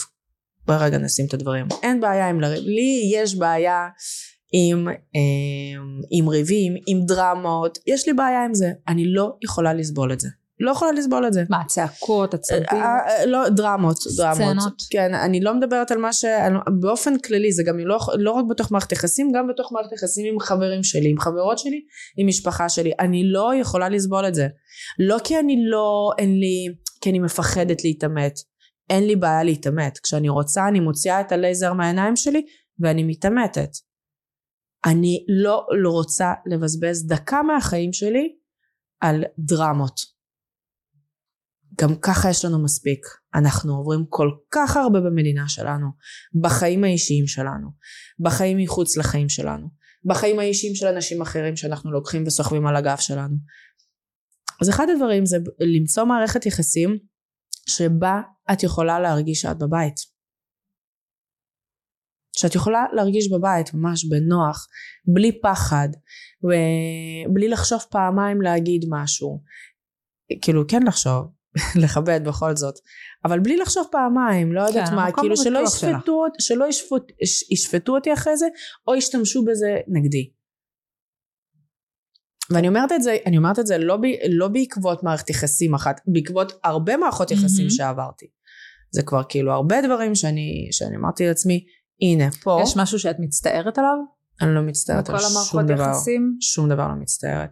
[0.65, 1.65] בואי רגע נשים את הדברים.
[1.83, 2.63] אין בעיה עם לריב.
[2.63, 3.87] לי יש בעיה
[4.53, 5.81] עם, אה,
[6.11, 8.71] עם ריבים, עם דרמות, יש לי בעיה עם זה.
[8.87, 10.29] אני לא יכולה לסבול את זה.
[10.59, 11.43] לא יכולה לסבול את זה.
[11.49, 12.63] מה, צעקות, עצבים?
[12.71, 14.35] אה, אה, לא, דרמות, דרמות.
[14.35, 14.81] סצנות?
[14.89, 16.25] כן, אני לא מדברת על מה ש...
[16.81, 20.39] באופן כללי, זה גם לא, לא רק בתוך מערכת יחסים, גם בתוך מערכת יחסים עם
[20.39, 21.81] חברים שלי, עם חברות שלי,
[22.17, 22.91] עם משפחה שלי.
[22.99, 24.47] אני לא יכולה לסבול את זה.
[24.99, 26.67] לא כי אני לא, אין לי,
[27.01, 28.33] כי אני מפחדת להתעמת.
[28.89, 29.99] אין לי בעיה להתעמת.
[30.03, 32.45] כשאני רוצה, אני מוציאה את הלייזר מהעיניים שלי,
[32.79, 33.69] ואני מתעמתת.
[34.85, 38.35] אני לא, לא רוצה לבזבז דקה מהחיים שלי
[39.01, 40.12] על דרמות.
[41.81, 43.05] גם ככה יש לנו מספיק.
[43.35, 45.87] אנחנו עוברים כל כך הרבה במדינה שלנו,
[46.41, 47.69] בחיים האישיים שלנו,
[48.19, 49.67] בחיים מחוץ לחיים שלנו,
[50.05, 53.35] בחיים האישיים של אנשים אחרים שאנחנו לוקחים וסוחבים על הגב שלנו.
[54.61, 56.97] אז אחד הדברים זה למצוא מערכת יחסים
[57.69, 58.21] שבה
[58.53, 59.95] את יכולה להרגיש שאת בבית.
[62.37, 64.67] שאת יכולה להרגיש בבית ממש בנוח,
[65.13, 65.89] בלי פחד,
[66.43, 69.43] ובלי לחשוב פעמיים להגיד משהו.
[70.41, 71.27] כאילו כן לחשוב,
[71.83, 72.75] לכבד בכל זאת,
[73.25, 75.59] אבל בלי לחשוב פעמיים, לא יודעת כן, מה, כאילו שלא.
[75.59, 78.47] ישפטו, שלא ישפוט, יש- ישפטו אותי אחרי זה,
[78.87, 80.29] או ישתמשו בזה נגדי.
[82.49, 86.01] ואני אומרת את זה, אני אומרת את זה לא, ב, לא בעקבות מערכת יחסים אחת,
[86.07, 87.69] בעקבות הרבה מערכות יחסים מהמם.
[87.69, 88.25] שעברתי.
[88.91, 91.65] זה כבר כאילו הרבה דברים שאני, שאני אמרתי לעצמי,
[92.01, 93.97] הנה, פה, יש משהו שאת מצטערת עליו?
[94.41, 95.89] אני לא מצטערת על בכל שום המערכות דבר.
[95.89, 96.37] יחסים?
[96.41, 97.51] שום דבר לא מצטערת.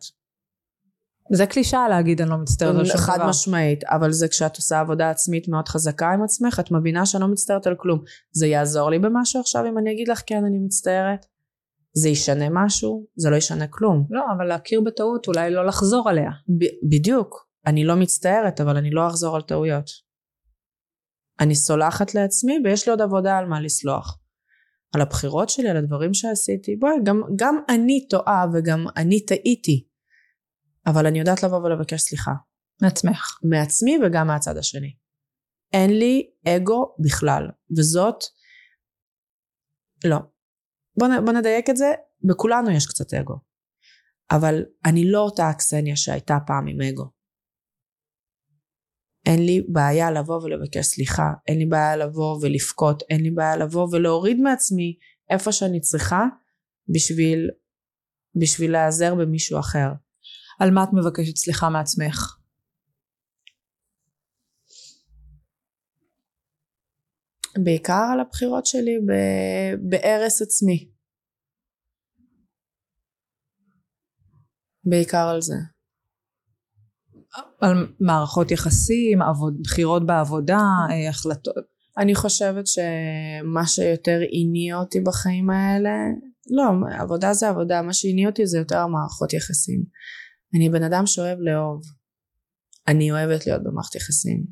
[1.34, 3.04] זה קלישאה להגיד אני לא מצטערת על שום דבר.
[3.04, 7.22] חד משמעית, אבל זה כשאת עושה עבודה עצמית מאוד חזקה עם עצמך, את מבינה שאני
[7.22, 8.00] לא מצטערת על כלום.
[8.32, 11.26] זה יעזור לי במשהו עכשיו אם אני אגיד לך כן אני מצטערת?
[11.94, 13.06] זה ישנה משהו?
[13.16, 14.08] זה לא ישנה כלום.
[14.10, 16.30] לא, אבל להכיר בטעות, אולי לא לחזור עליה.
[16.60, 17.48] ב- בדיוק.
[17.66, 19.90] אני לא מצטערת, אבל אני לא אחזור על טעויות.
[21.40, 24.20] אני סולחת לעצמי ויש לי עוד עבודה על מה לסלוח.
[24.96, 26.76] על הבחירות שלי, על הדברים שעשיתי.
[26.76, 29.91] בואי, גם, גם אני טועה וגם אני טעיתי.
[30.88, 32.32] אבל אני יודעת לבוא ולבקש סליחה.
[32.82, 33.40] מעצמך.
[33.44, 34.96] מעצמי וגם מהצד השני.
[35.74, 37.44] אין לי אגו בכלל,
[37.78, 38.24] וזאת,
[40.06, 40.18] לא.
[41.00, 41.86] בוא, נ- בוא נדייק את זה,
[42.24, 43.40] בכולנו יש קצת אגו.
[44.32, 47.12] אבל אני לא אותה הקסניה שהייתה פעם עם אגו.
[49.26, 53.88] אין לי בעיה לבוא ולבקש סליחה, אין לי בעיה לבוא ולבכות, אין לי בעיה לבוא
[53.92, 54.98] ולהוריד מעצמי
[55.30, 56.24] איפה שאני צריכה
[56.96, 57.50] בשביל,
[58.42, 59.88] בשביל להיעזר במישהו אחר.
[60.62, 62.38] על מה את מבקשת סליחה מעצמך?
[67.64, 68.92] בעיקר על הבחירות שלי
[69.90, 70.90] בהרס עצמי.
[74.84, 75.56] בעיקר על זה.
[77.62, 80.60] על מערכות יחסים, עבוד, בחירות בעבודה,
[80.90, 81.56] אה, החלטות.
[81.98, 85.92] אני חושבת שמה שיותר הניע אותי בחיים האלה,
[86.52, 86.64] לא,
[87.00, 89.84] עבודה זה עבודה, מה שהניע אותי זה יותר המערכות יחסים.
[90.56, 91.82] אני בן אדם שאוהב לאהוב.
[92.88, 94.46] אני אוהבת להיות במערכת יחסים.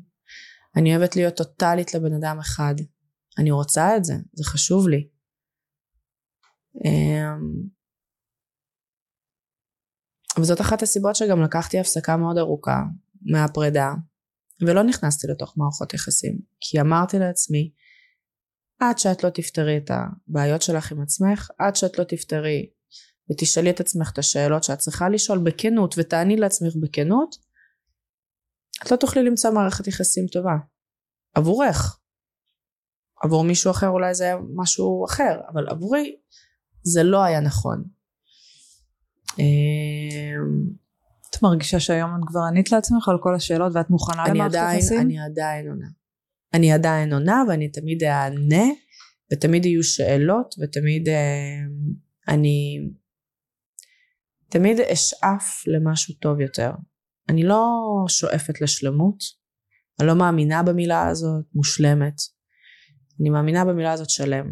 [0.76, 2.74] אני אוהבת להיות טוטאלית לבן אדם אחד.
[3.38, 5.08] אני רוצה את זה, זה חשוב לי.
[6.84, 7.80] אמ,
[10.40, 12.82] וזאת אחת הסיבות שגם לקחתי הפסקה מאוד ארוכה
[13.22, 13.90] מהפרידה
[14.66, 17.72] ולא נכנסתי לתוך מערכות יחסים כי אמרתי לעצמי
[18.80, 22.70] עד שאת לא תפתרי את הבעיות שלך עם עצמך עד שאת לא תפתרי
[23.30, 27.36] ותשאלי את עצמך את השאלות שאת צריכה לשאול בכנות ותעני לעצמך בכנות
[28.82, 30.56] את לא תוכלי למצוא מערכת יחסים טובה
[31.34, 31.98] עבורך
[33.22, 36.16] עבור מישהו אחר אולי זה היה משהו אחר אבל עבורי
[36.82, 37.84] זה לא היה נכון
[39.38, 40.80] אמ,
[41.30, 45.00] את מרגישה שהיום את כבר ענית לעצמך על כל השאלות ואת מוכנה למערכת יחסים?
[45.00, 45.86] אני עדיין עונה.
[46.54, 48.64] אני עדיין עונה ואני תמיד אענה
[49.32, 51.58] ותמיד יהיו שאלות ותמיד אה,
[52.28, 52.88] אני
[54.50, 56.70] תמיד אשאף למשהו טוב יותר.
[57.28, 57.70] אני לא
[58.08, 59.18] שואפת לשלמות,
[60.00, 62.14] אני לא מאמינה במילה הזאת מושלמת.
[63.20, 64.46] אני מאמינה במילה הזאת שלם.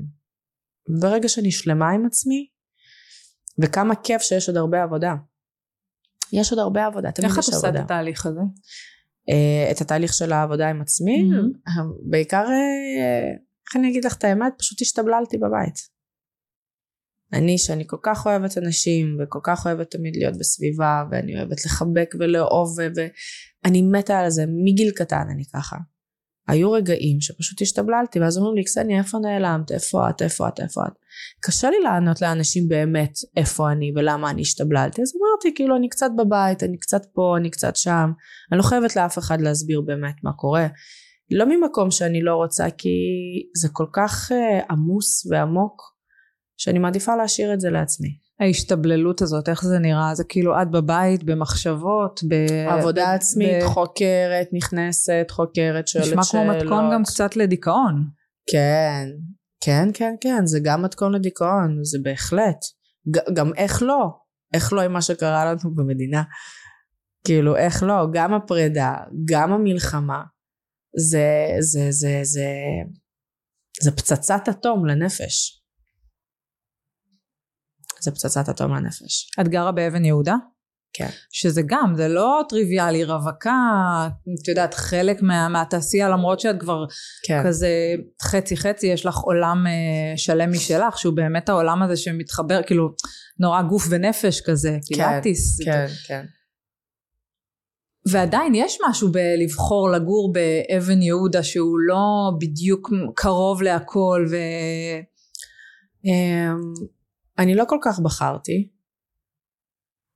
[1.01, 2.49] ברגע שאני שלמה עם עצמי,
[3.63, 5.15] וכמה כיף שיש עוד הרבה עבודה.
[6.33, 7.85] יש עוד הרבה עבודה, תמיד איך את יש עושה את עבודה.
[7.85, 8.41] התהליך הזה?
[9.31, 11.81] אה, את התהליך של העבודה עם עצמי, Mhm.
[12.11, 13.31] בעיקר, אה,
[13.69, 15.98] איך אני אגיד לך את האמת, פשוט השתבללתי בבית.
[17.33, 22.15] אני שאני כל כך אוהבת אנשים וכל כך אוהבת תמיד להיות בסביבה ואני אוהבת לחבק
[22.21, 25.77] ולאהוב ואני מתה על זה מגיל קטן אני ככה.
[26.49, 30.81] היו רגעים שפשוט השתבללתי ואז אומרים לי קסניה איפה נעלמת איפה את איפה את איפה
[30.87, 30.93] את.
[31.41, 36.11] קשה לי לענות לאנשים באמת איפה אני ולמה אני השתבללתי אז אמרתי כאילו אני קצת
[36.19, 38.11] בבית אני קצת פה אני קצת שם
[38.53, 40.67] אני לא חייבת לאף אחד להסביר באמת מה קורה.
[41.31, 42.89] לא ממקום שאני לא רוצה, כי
[43.57, 45.83] זה כל כך uh, עמוס ועמוק,
[46.59, 48.09] שאני מעדיפה להשאיר את זה לעצמי.
[48.41, 50.15] ההשתבללות הזאת, איך זה נראה?
[50.15, 52.35] זה כאילו את בבית, במחשבות, ב...
[52.69, 56.19] עבודה ב- עצמית, ב- חוקרת, נכנסת, חוקרת, שואלת שאלות.
[56.19, 58.05] נשמע כמו מתכון גם קצת לדיכאון.
[58.51, 59.09] כן,
[59.61, 62.59] כן, כן, כן, זה גם מתכון לדיכאון, זה בהחלט.
[63.35, 64.07] גם איך לא,
[64.55, 66.23] איך לא עם מה שקרה לנו במדינה.
[67.25, 68.95] כאילו, איך לא, גם הפרידה,
[69.25, 70.23] גם המלחמה,
[70.97, 71.29] זה,
[71.61, 72.49] זה, זה, זה,
[73.83, 75.58] זה פצצת אטום לנפש.
[78.03, 79.31] זה פצצת אטום לנפש.
[79.41, 80.35] את גרה באבן יהודה?
[80.93, 81.09] כן.
[81.33, 83.53] שזה גם, זה לא טריוויאלי, רווקה,
[84.43, 86.85] את יודעת, חלק מה, מהתעשייה, למרות שאת כבר
[87.27, 87.43] כן.
[87.45, 87.69] כזה
[88.23, 92.89] חצי חצי, יש לך עולם אה, שלם משלך, שהוא באמת העולם הזה שמתחבר, כאילו,
[93.39, 95.61] נורא גוף ונפש כזה, פילאטיס.
[95.65, 96.25] כן, כן.
[98.07, 104.37] ועדיין יש משהו בלבחור לגור באבן יהודה שהוא לא בדיוק קרוב להכל ו...
[106.05, 106.73] אמ,
[107.39, 108.69] אני לא כל כך בחרתי.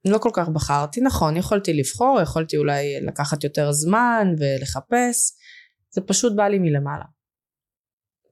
[0.04, 5.32] לא כל כך בחרתי, נכון, יכולתי לבחור, יכולתי אולי לקחת יותר זמן ולחפש,
[5.90, 7.04] זה פשוט בא לי מלמעלה.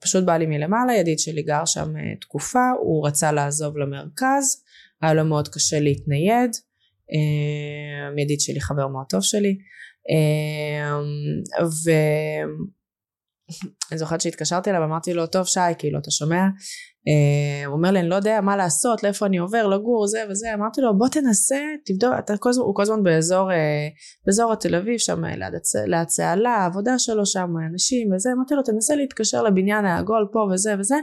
[0.01, 4.65] פשוט בא לי מלמעלה, ידיד שלי גר שם אה, תקופה, הוא רצה לעזוב למרכז,
[5.03, 6.51] היה לו מאוד קשה להתנייד,
[7.13, 9.59] אמ, ידיד שלי חבר מאוד טוב שלי,
[10.11, 11.05] אמ,
[13.91, 16.43] ואני זוכרת שהתקשרתי אליו, אמרתי לו, טוב שי, כאילו, אתה שומע?
[17.09, 20.55] אה, הוא אומר לי, אני לא יודע מה לעשות, לאיפה אני עובר, לגור, זה וזה,
[20.55, 23.89] אמרתי לו, בוא תנסה, תבדוק, אתה כל הזמן, הוא כל הזמן באזור, אה,
[24.27, 25.75] באזור התל אביב, שם אה, ליד, הצ...
[25.75, 30.75] ליד צהלה, העבודה שלו שם, אנשים וזה, אמרתי לו, תנסה להתקשר לבניין העגול פה וזה
[30.79, 30.97] וזה,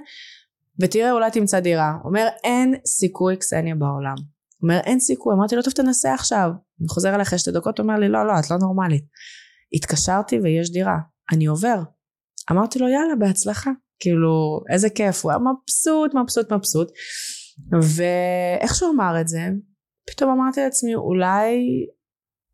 [0.82, 1.92] ותראה, אולי תמצא דירה.
[2.04, 4.16] הוא אומר, אין סיכוי קסניה בעולם.
[4.18, 6.50] הוא אומר, אין סיכוי, אמרתי לו, טוב, תנסה עכשיו.
[6.82, 9.04] אני חוזר אליך שתי דקות, הוא אומר לי, לא, לא, את לא נורמלית.
[9.74, 10.98] התקשרתי ויש דירה,
[11.32, 11.80] אני עובר.
[12.52, 13.72] אמרתי לו, יאללה, בהצלחה.
[14.00, 16.92] כאילו, איזה כיף, הוא היה מבסוט, מבסוט, מבסוט.
[17.82, 19.40] ואיך שהוא אמר את זה,
[20.12, 21.58] פתאום אמרתי לעצמי, אולי,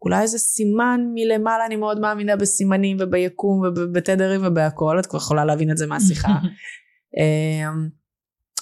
[0.02, 5.72] אולי זה סימן מלמעלה, אני מאוד מאמינה בסימנים וביקום ובתדרים ובהכל, את כבר יכולה להבין
[5.72, 6.30] את זה מהשיחה.
[7.18, 7.90] אמ,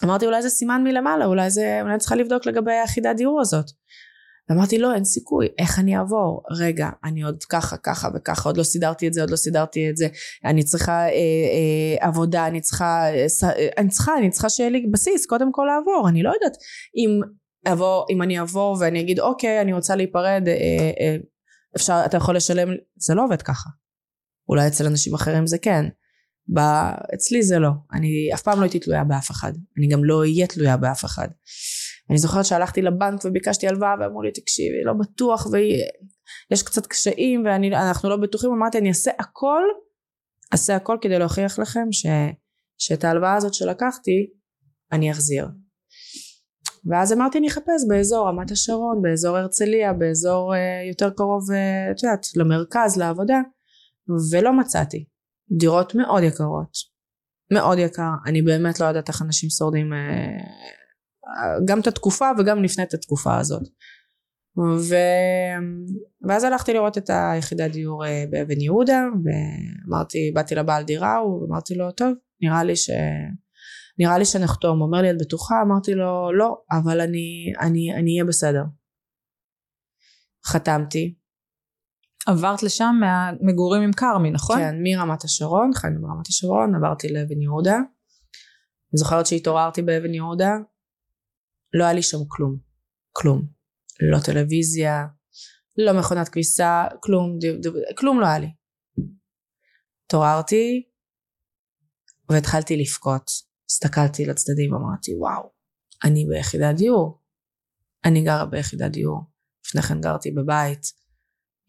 [0.04, 3.66] אמרתי, אולי זה סימן מלמעלה, אולי זה, אולי צריכה לבדוק לגבי היחידת דיור הזאת.
[4.52, 6.44] אמרתי לא אין סיכוי איך אני אעבור?
[6.60, 9.98] רגע אני עוד ככה ככה וככה עוד לא סידרתי את זה עוד לא סידרתי את
[9.98, 10.08] זה.
[10.46, 14.88] אני צריכה אה, אה, עבודה אני צריכה אה, אה, אני צריכה אני צריכה שיהיה לי
[14.92, 16.10] בסיס קודם כל לעבור.
[16.10, 16.58] אני לא יודעת
[16.96, 17.20] אם
[17.68, 20.54] אעבור אם אני אעבור ואני אגיד אוקיי אני רוצה להיפרד אה,
[21.02, 21.16] אה,
[21.76, 23.70] אפשר אתה יכול לשלם זה לא עובד ככה.
[24.50, 25.86] אולי אצל אנשים אחרים זה כן.
[26.54, 26.60] ב,
[27.16, 27.70] אצלי זה לא.
[27.94, 29.54] אני אף פעם לא הייתי תלויה באף אחד.
[29.78, 31.28] אני גם לא אהיה תלויה באף אחד
[32.12, 38.10] אני זוכרת שהלכתי לבנק וביקשתי הלוואה ואמרו לי תקשיבי לא בטוח ויש קצת קשיים ואנחנו
[38.10, 38.52] לא בטוחים.
[38.52, 39.64] אמרתי אני אעשה הכל
[40.54, 42.06] אעשה הכל כדי להוכיח לכם ש,
[42.78, 44.30] שאת ההלוואה הזאת שלקחתי
[44.92, 45.48] אני אחזיר.
[46.90, 50.60] ואז אמרתי אני אחפש באזור רמת השרון באזור הרצליה באזור אה,
[50.90, 53.42] יותר קרוב אה, את יודעת למרכז לעבודה.
[54.32, 55.06] ולא מצאתי.
[55.60, 56.72] דירות מאוד יקרות.
[57.54, 58.12] מאוד יקר.
[58.26, 60.00] אני באמת לא יודעת איך אנשים שורדים אה,
[61.66, 63.64] גם את התקופה וגם לפני את התקופה הזאת.
[64.90, 64.96] ו...
[66.28, 71.92] ואז הלכתי לראות את היחידת דיור אה, באבן יהודה ואמרתי באתי לבעל דירה ואמרתי לו
[71.92, 72.90] טוב נראה לי ש...
[74.00, 74.80] נראה לי שנחתום.
[74.80, 75.56] הוא אומר לי את בטוחה?
[75.66, 78.64] אמרתי לו לא אבל אני אני אני אהיה בסדר.
[80.46, 81.16] חתמתי.
[82.28, 84.58] עברת לשם מהמגורים עם כרמי נכון?
[84.58, 87.76] כן מרמת השרון חיינו ברמת השרון עברתי לאבן יהודה.
[87.76, 90.52] אני זוכרת שהתעוררתי באבן יהודה
[91.74, 92.58] לא היה לי שם כלום.
[93.12, 93.48] כלום.
[94.02, 95.06] לא טלוויזיה,
[95.78, 98.50] לא מכונת כביסה, כלום, ד, ד, כלום לא היה לי.
[100.06, 100.84] התעוררתי
[102.30, 103.32] והתחלתי לבכות.
[103.70, 105.52] הסתכלתי לצדדים ואמרתי וואו,
[106.04, 107.22] אני ביחידת דיור.
[108.06, 109.22] אני גרה ביחידת דיור.
[109.66, 110.82] לפני כן גרתי בבית.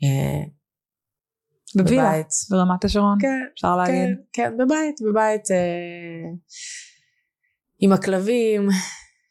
[0.04, 0.44] אה,
[1.76, 2.26] בווילה, בבית.
[2.50, 3.94] ברמת השרון, כן, אפשר להגיד.
[3.94, 6.30] כן, כן, בבית, בבית אה,
[7.80, 8.68] עם הכלבים,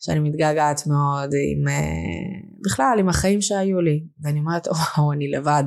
[0.02, 4.08] שאני מתגעגעת מאוד עם uh, בכלל עם החיים שהיו לי.
[4.22, 5.64] ואני אומרת וואו אני לבד.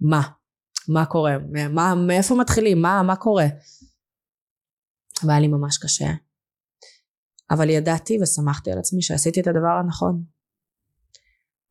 [0.00, 0.22] מה?
[0.88, 1.36] מה קורה?
[1.74, 2.82] מה, מאיפה מתחילים?
[2.82, 3.46] מה מה קורה?
[5.24, 6.10] והיה לי ממש קשה.
[7.50, 10.24] אבל ידעתי ושמחתי על עצמי שעשיתי את הדבר הנכון.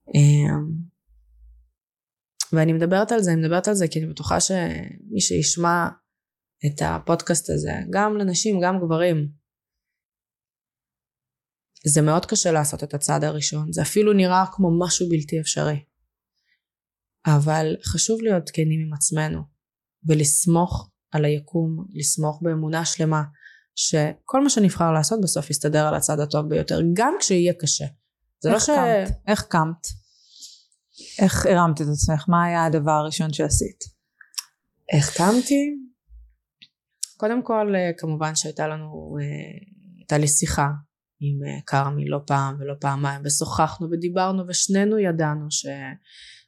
[0.07, 0.89] um,
[2.53, 5.87] ואני מדברת על זה אני מדברת על זה כי אני בטוחה שמי שישמע
[6.65, 9.38] את הפודקאסט הזה גם לנשים גם גברים
[11.85, 15.83] זה מאוד קשה לעשות את הצעד הראשון, זה אפילו נראה כמו משהו בלתי אפשרי.
[17.25, 19.41] אבל חשוב להיות כנים עם עצמנו,
[20.07, 23.23] ולסמוך על היקום, לסמוך באמונה שלמה
[23.75, 27.85] שכל מה שנבחר לעשות בסוף יסתדר על הצד הטוב ביותר, גם כשיהיה קשה.
[28.39, 28.65] זה לא ש...
[28.69, 29.09] קמת?
[29.27, 29.87] איך קמת?
[31.19, 32.25] איך הרמת את עצמך?
[32.27, 33.83] מה היה הדבר הראשון שעשית?
[34.93, 35.75] איך קמתי?
[37.17, 39.25] קודם כל אה, כמובן שהייתה לנו, אה,
[39.97, 40.67] הייתה לי שיחה
[41.19, 45.65] עם אה, כרמי לא פעם ולא פעמיים ושוחחנו ודיברנו ושנינו ידענו ש,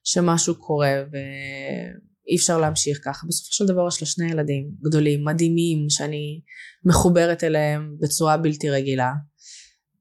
[0.04, 3.28] שמשהו קורה ואי אפשר להמשיך ככה.
[3.28, 6.42] בסופו של דבר יש לה שני ילדים גדולים, מדהימים, שאני
[6.86, 9.12] מחוברת אליהם בצורה בלתי רגילה.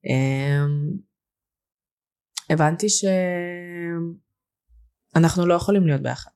[0.07, 0.91] אמ,
[2.51, 2.87] הבנתי
[5.17, 6.31] שאנחנו לא יכולים להיות ביחד.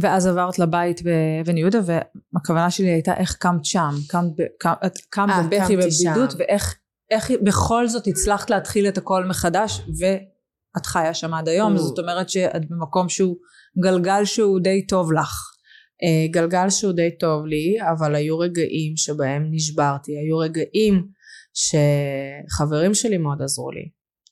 [0.00, 5.42] ואז עברת לבית באבן יהודה והכוונה שלי הייתה איך קמת שם, קמת, קמת, קמת אה,
[5.42, 6.78] בבכי בבדידות ואיך
[7.10, 12.28] איך בכל זאת הצלחת להתחיל את הכל מחדש ואת חיה שם עד היום, זאת אומרת
[12.28, 13.36] שאת במקום שהוא
[13.82, 15.54] גלגל שהוא די טוב לך.
[16.02, 21.06] אה, גלגל שהוא די טוב לי, אבל היו רגעים שבהם נשברתי, היו רגעים
[21.54, 23.88] שחברים שלי מאוד עזרו לי,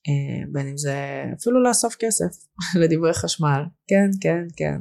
[0.09, 2.45] אה, בין אם זה אפילו לאסוף כסף
[2.81, 4.77] לדברי חשמל, כן, כן, כן.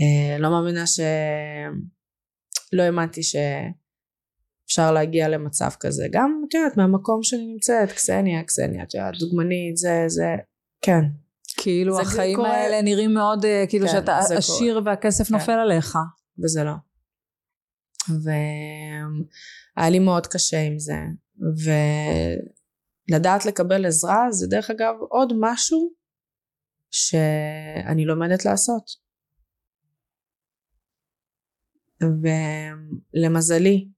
[0.00, 1.00] אה, לא מאמינה ש...
[2.72, 6.06] לא האמנתי שאפשר להגיע למצב כזה.
[6.10, 10.36] גם, את יודעת, מהמקום שאני נמצאת, קסניה, קסניה, את יודעת, דוגמנית, זה, זה,
[10.82, 11.00] כן.
[11.56, 12.56] כאילו זה החיים קורה...
[12.56, 14.90] האלה נראים מאוד, אה, כאילו כן, שאתה עשיר קורה.
[14.92, 15.34] והכסף כן.
[15.34, 15.98] נופל עליך.
[16.44, 16.72] וזה לא.
[18.22, 20.98] והיה לי מאוד קשה עם זה.
[23.10, 25.90] ולדעת לקבל עזרה זה דרך אגב עוד משהו
[26.90, 29.07] שאני לומדת לעשות.
[32.02, 33.88] ולמזלי,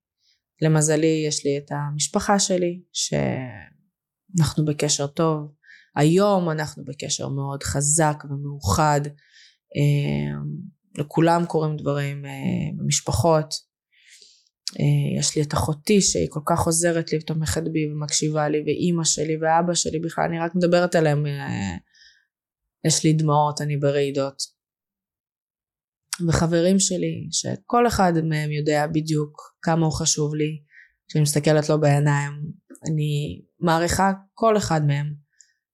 [0.62, 5.53] למזלי יש לי את המשפחה שלי שאנחנו בקשר טוב.
[5.96, 9.01] היום אנחנו בקשר מאוד חזק ומאוחד.
[9.76, 10.40] אה,
[10.98, 12.30] לכולם קורים דברים אה,
[12.76, 13.55] במשפחות.
[14.80, 19.05] אה, יש לי את אחותי שהיא כל כך עוזרת לי ותומכת בי ומקשיבה לי ואימא
[19.05, 21.26] שלי ואבא שלי בכלל אני רק מדברת עליהם
[22.86, 24.42] יש לי דמעות אני ברעידות
[26.29, 30.62] וחברים שלי שכל אחד מהם יודע בדיוק כמה הוא חשוב לי.
[31.09, 32.33] כשאני מסתכלת לו בעיניים
[32.87, 35.14] אני מעריכה כל אחד מהם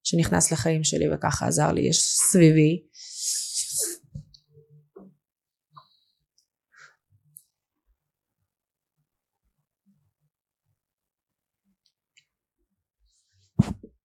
[0.04, 2.82] שנכנס לחיים שלי וככה עזר לי יש סביבי.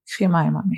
[0.06, 0.78] קחי מים עמי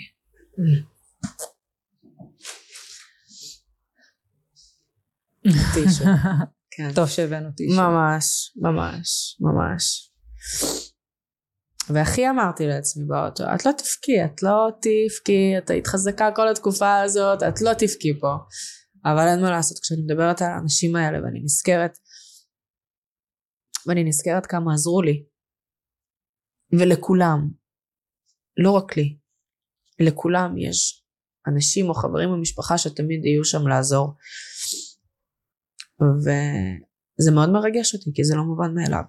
[5.74, 6.04] טישו.
[6.78, 6.94] כן.
[6.96, 7.82] טוב שהבאנו טישו.
[7.82, 10.12] ממש, ממש, ממש.
[11.90, 17.02] והכי אמרתי לעצמי באוטו, את לא תבכי, את לא תבכי, את היית חזקה כל התקופה
[17.02, 18.34] הזאת, את לא תבכי פה.
[19.06, 21.98] אבל אין מה לעשות, כשאני מדברת על האנשים האלה ואני נזכרת,
[23.88, 25.26] ואני נזכרת כמה עזרו לי.
[26.80, 27.50] ולכולם,
[28.64, 29.18] לא רק לי,
[30.00, 31.06] לכולם יש
[31.48, 34.14] אנשים או חברים במשפחה שתמיד יהיו שם לעזור.
[36.20, 39.04] וזה מאוד מרגש אותי כי זה לא מובן מאליו.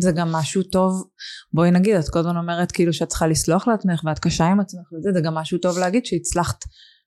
[0.00, 1.10] זה גם משהו טוב,
[1.52, 4.92] בואי נגיד, את כל הזמן אומרת כאילו שאת צריכה לסלוח לעצמך ואת קשה עם עצמך
[4.92, 6.58] וזה, זה גם משהו טוב להגיד שהצלחת,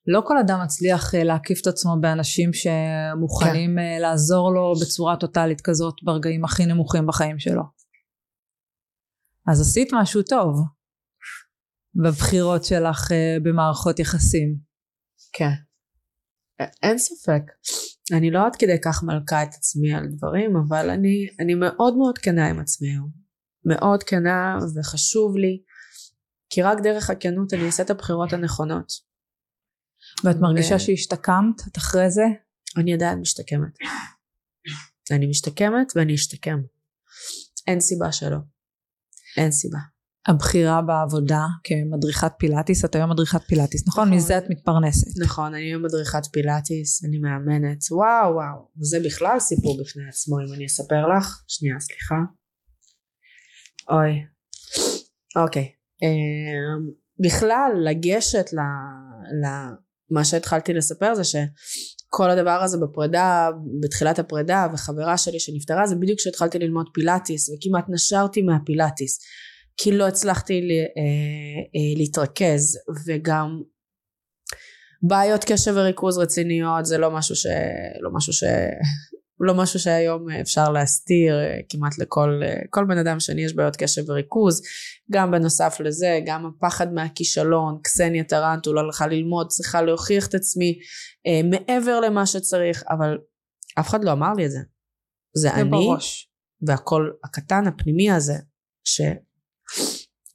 [0.07, 3.79] לא כל אדם מצליח אה, להקיף את עצמו באנשים שמוכנים כן.
[3.79, 7.63] אה, לעזור לו בצורה טוטאלית כזאת ברגעים הכי נמוכים בחיים שלו.
[9.51, 10.55] אז עשית משהו טוב
[12.03, 14.57] בבחירות שלך אה, במערכות יחסים.
[15.33, 15.51] כן.
[16.83, 17.41] אין ספק.
[18.13, 22.17] אני לא עד כדי כך מלכה את עצמי על דברים, אבל אני, אני מאוד מאוד
[22.17, 23.09] כנה עם עצמי היום.
[23.65, 25.61] מאוד כנה וחשוב לי,
[26.49, 28.91] כי רק דרך הכנות אני אעשה את הבחירות הנכונות.
[30.23, 30.79] ואת מרגישה ו...
[30.79, 32.23] שהשתקמת את אחרי זה?
[32.77, 33.77] אני עדיין משתקמת.
[35.11, 36.57] אני משתקמת ואני אשתקם.
[37.67, 38.37] אין סיבה שלא.
[39.37, 39.79] אין סיבה.
[40.27, 44.07] הבחירה בעבודה כמדריכת פילאטיס, את היום מדריכת פילאטיס, נכון?
[44.07, 44.17] נכון?
[44.17, 45.21] מזה את מתפרנסת.
[45.23, 50.53] נכון, אני היום מדריכת פילאטיס, אני מאמנת, וואו וואו, וזה בכלל סיפור בפני עצמו אם
[50.53, 52.15] אני אספר לך, שנייה סליחה,
[53.89, 54.11] אוי,
[55.43, 55.71] אוקיי,
[56.03, 58.59] אמ, בכלל לגשת ל...
[59.45, 59.47] ל...
[60.11, 63.49] מה שהתחלתי לספר זה שכל הדבר הזה בפרידה,
[63.81, 69.19] בתחילת הפרידה וחברה שלי שנפטרה זה בדיוק כשהתחלתי ללמוד פילאטיס וכמעט נשרתי מהפילאטיס
[69.77, 70.61] כי לא הצלחתי אה,
[71.75, 73.61] אה, להתרכז וגם
[75.01, 77.45] בעיות קשב וריכוז רציניות זה לא משהו ש...
[78.01, 78.43] לא משהו ש...
[79.39, 81.35] לא משהו שהיום אפשר להסתיר
[81.69, 84.61] כמעט לכל כל בן אדם שני יש בעיות קשב וריכוז
[85.11, 90.79] גם בנוסף לזה גם הפחד מהכישלון קסניה טרנטו לא הלכה ללמוד צריכה להוכיח את עצמי
[91.27, 93.17] אה, מעבר למה שצריך אבל
[93.79, 94.59] אף אחד לא אמר לי את זה
[95.35, 96.31] זה אני בראש.
[96.67, 98.35] והקול הקטן הפנימי הזה
[98.83, 99.01] ש,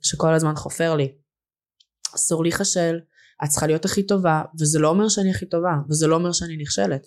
[0.02, 1.14] שכל הזמן חופר לי.
[2.14, 3.00] אסור להיכשל
[3.44, 6.56] את צריכה להיות הכי טובה וזה לא אומר שאני הכי טובה וזה לא אומר שאני
[6.56, 7.06] נכשלת.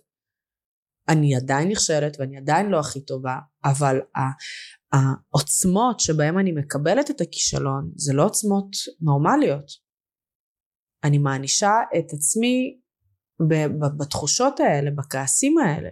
[1.10, 4.00] אני עדיין נכשלת ואני עדיין לא הכי טובה אבל
[4.92, 8.70] העוצמות שבהם אני מקבלת את הכישלון זה לא עוצמות
[9.02, 9.66] נורמליות.
[11.04, 12.80] אני מענישה את עצמי
[14.00, 15.90] בתחושות האלה בכעסים האלה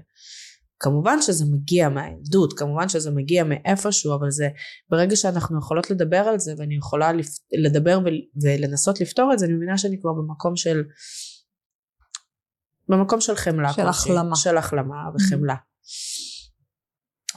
[0.84, 4.47] כמובן שזה מגיע מהילדות, כמובן שזה מגיע מאיפשהו, אבל זה
[4.89, 7.27] ברגע שאנחנו יכולות לדבר על זה ואני יכולה לפ...
[7.63, 8.07] לדבר ו...
[8.43, 10.84] ולנסות לפתור את זה, אני מבינה שאני כבר במקום של
[12.89, 13.73] במקום של חמלה.
[13.73, 14.36] של כלשהי, החלמה.
[14.36, 15.55] של החלמה וחמלה.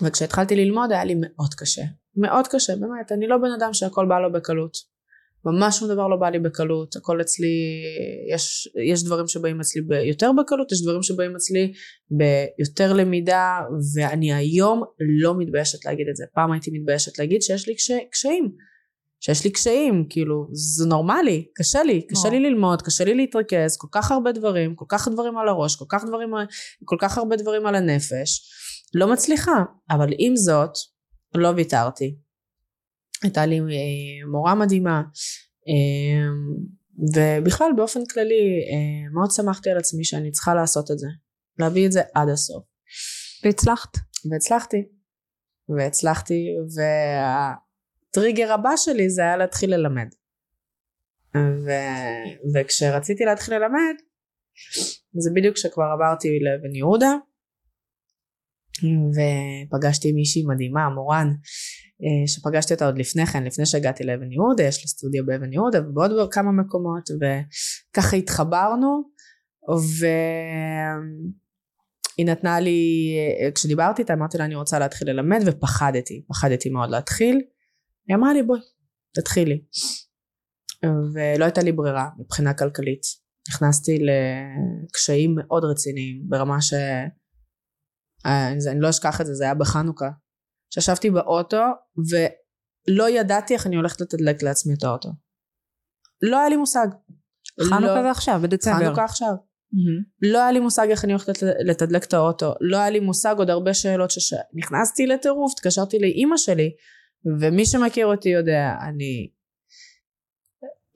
[0.03, 1.83] וכשהתחלתי ללמוד היה לי מאוד קשה.
[2.17, 3.13] מאוד קשה, באמת.
[3.13, 4.96] אני לא בן אדם שהכל בא לו בקלות.
[5.47, 7.83] ממש שום דבר לא בא לי בקלות, הכל אצלי,
[8.35, 11.73] יש, יש דברים שבאים אצלי ביותר בקלות, יש דברים שבאים אצלי
[12.11, 13.61] ביותר למידה,
[13.95, 14.83] ואני היום
[15.23, 16.25] לא מתביישת להגיד את זה.
[16.35, 18.53] פעם הייתי מתביישת להגיד שיש לי קש, קשיים.
[19.21, 23.89] שיש לי קשיים, כאילו, זה נורמלי, קשה לי, קשה לי ללמוד, קשה לי להתרכז, כל
[23.93, 26.29] כך הרבה דברים, כל כך דברים על הראש, כל כך, דברים,
[26.85, 28.51] כל כך הרבה דברים על הנפש,
[28.95, 30.71] לא מצליחה, אבל עם זאת,
[31.35, 32.17] לא ויתרתי.
[33.23, 35.03] הייתה לי אה, מורה מדהימה
[35.69, 36.29] אה,
[37.15, 41.09] ובכלל באופן כללי אה, מאוד שמחתי על עצמי שאני צריכה לעשות את זה
[41.59, 42.65] להביא את זה עד הסוף.
[43.45, 43.91] והצלחת.
[44.31, 44.77] והצלחתי
[45.69, 46.45] והצלחתי
[46.77, 50.09] והטריגר הבא שלי זה היה להתחיל ללמד.
[51.37, 51.71] ו...
[52.55, 53.95] וכשרציתי להתחיל ללמד
[55.19, 57.13] זה בדיוק כשכבר עברתי לאבן יהודה
[59.17, 61.29] ופגשתי מישהי מדהימה מורן
[62.27, 66.33] שפגשתי אותה עוד לפני כן, לפני שהגעתי לאבן יהודה, יש לה סטודיו באבן יהודה ובעוד
[66.33, 69.03] כמה מקומות וככה התחברנו
[72.19, 73.13] והיא נתנה לי,
[73.45, 77.41] אה, כשדיברתי איתה אמרתי לה אני רוצה להתחיל ללמד ופחדתי, פחדתי מאוד להתחיל,
[78.09, 78.61] היא אמרה לי בואי
[79.15, 79.65] תתחילי
[81.15, 83.03] ולא הייתה לי ברירה מבחינה כלכלית,
[83.49, 86.75] נכנסתי לקשיים מאוד רציניים ברמה ש...
[88.27, 90.09] אה, אני לא אשכח את זה, זה היה בחנוכה
[90.75, 91.63] שישבתי באוטו
[92.11, 95.09] ולא ידעתי איך אני הולכת לתדלק לעצמי את האוטו.
[96.23, 96.87] לא היה לי מושג.
[97.61, 98.87] חנוכה לא, זה עכשיו, בדצמבר.
[98.87, 99.29] חנוכה עכשיו.
[99.29, 100.29] Mm-hmm.
[100.33, 101.33] לא היה לי מושג איך אני הולכת
[101.67, 102.55] לתדלק את האוטו.
[102.61, 106.71] לא היה לי מושג עוד הרבה שאלות שנכנסתי לטירוף, התקשרתי לאימא שלי,
[107.41, 109.31] ומי שמכיר אותי יודע, אני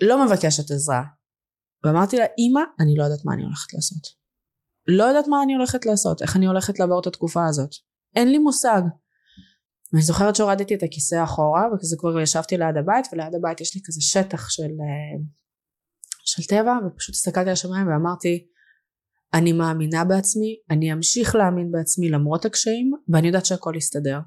[0.03, 1.03] לא מבקשת עזרה.
[1.85, 4.21] ואמרתי לה, אימא, אני לא יודעת מה אני הולכת לעשות.
[4.87, 7.71] לא יודעת מה אני הולכת לעשות, איך אני הולכת לעבור את התקופה הזאת.
[8.16, 8.83] אין לי מושג.
[9.93, 13.80] ואני זוכרת שהורדתי את הכיסא אחורה וכזה כבר ישבתי ליד הבית וליד הבית יש לי
[13.84, 15.22] כזה שטח של, אה,
[16.24, 18.47] של טבע ופשוט הסתכלתי על השמיים ואמרתי
[19.34, 24.18] אני מאמינה בעצמי אני אמשיך להאמין בעצמי למרות הקשיים ואני יודעת שהכל יסתדר.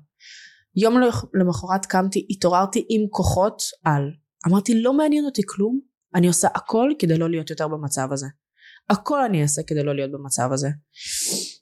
[0.76, 0.96] יום
[1.34, 4.12] למחרת קמתי התעוררתי עם כוחות על.
[4.48, 5.80] אמרתי לא מעניין אותי כלום
[6.16, 8.28] אני עושה הכל כדי לא להיות יותר במצב הזה.
[8.90, 10.70] הכל אני אעשה כדי לא להיות במצב הזה.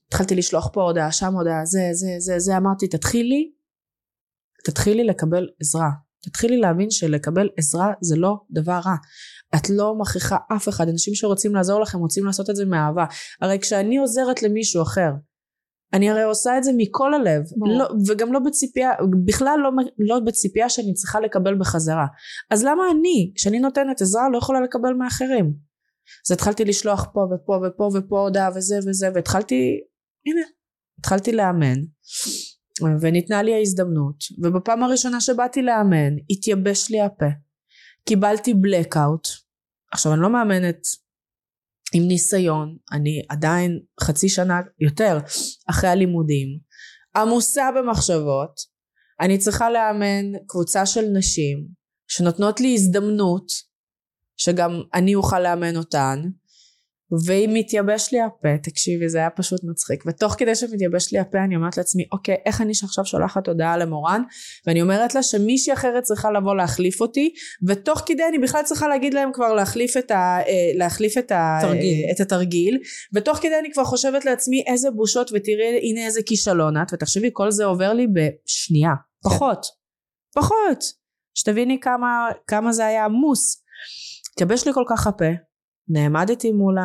[0.07, 2.57] התחלתי לשלוח פה הודעה שם הודעה זה זה זה זה.
[2.57, 3.51] אמרתי תתחילי
[4.63, 5.89] תתחילי לקבל עזרה.
[6.23, 8.95] תתחילי להבין שלקבל עזרה זה לא דבר רע.
[9.55, 13.05] את לא מכריחה אף אחד, אנשים שרוצים לעזור לכם רוצים לעשות את זה מאהבה.
[13.41, 15.09] הרי כשאני עוזרת למישהו אחר,
[15.93, 17.43] אני הרי עושה את זה מכל הלב,
[17.79, 18.91] לא, וגם לא בציפייה,
[19.25, 22.05] בכלל לא, לא בציפייה שאני צריכה לקבל בחזרה.
[22.51, 25.53] אז למה אני, כשאני נותנת עזרה, לא יכולה לקבל מאחרים?
[26.27, 29.79] אז התחלתי לשלוח פה ופה ופה ופה הודעה וזה וזה, והתחלתי,
[30.25, 30.41] הנה,
[30.99, 31.77] התחלתי לאמן.
[33.01, 37.25] וניתנה לי ההזדמנות ובפעם הראשונה שבאתי לאמן התייבש לי הפה.
[38.05, 39.29] קיבלתי blackout.
[39.91, 40.81] עכשיו אני לא מאמנת
[41.93, 45.17] עם ניסיון אני עדיין חצי שנה יותר
[45.69, 46.47] אחרי הלימודים.
[47.15, 48.71] עמוסה במחשבות.
[49.21, 51.67] אני צריכה לאמן קבוצה של נשים
[52.07, 53.45] שנותנות לי הזדמנות
[54.37, 56.21] שגם אני אוכל לאמן אותן
[57.25, 60.03] ואם מתייבש לי הפה, תקשיבי זה היה פשוט מצחיק.
[60.07, 64.21] ותוך כדי שמתייבש לי הפה אני אומרת לעצמי אוקיי איך אני שעכשיו שולחת הודעה למורן?
[64.67, 67.33] ואני אומרת לה שמישהי אחרת צריכה לבוא להחליף אותי
[67.67, 71.59] ותוך כדי אני בכלל צריכה להגיד להם כבר להחליף את, ה, אה, להחליף את, ה,
[71.61, 72.05] תרגיל.
[72.11, 72.79] את התרגיל.
[73.13, 77.51] ותוך כדי אני כבר חושבת לעצמי איזה בושות ותראי הנה איזה כישלון את ותחשבי כל
[77.51, 78.93] זה עובר לי בשנייה.
[79.23, 79.65] פחות.
[80.35, 80.83] פחות.
[81.33, 83.63] שתביני כמה, כמה זה היה עמוס.
[84.33, 85.50] התייבש לי כל כך הפה
[85.87, 86.81] נעמדתי מול, ה,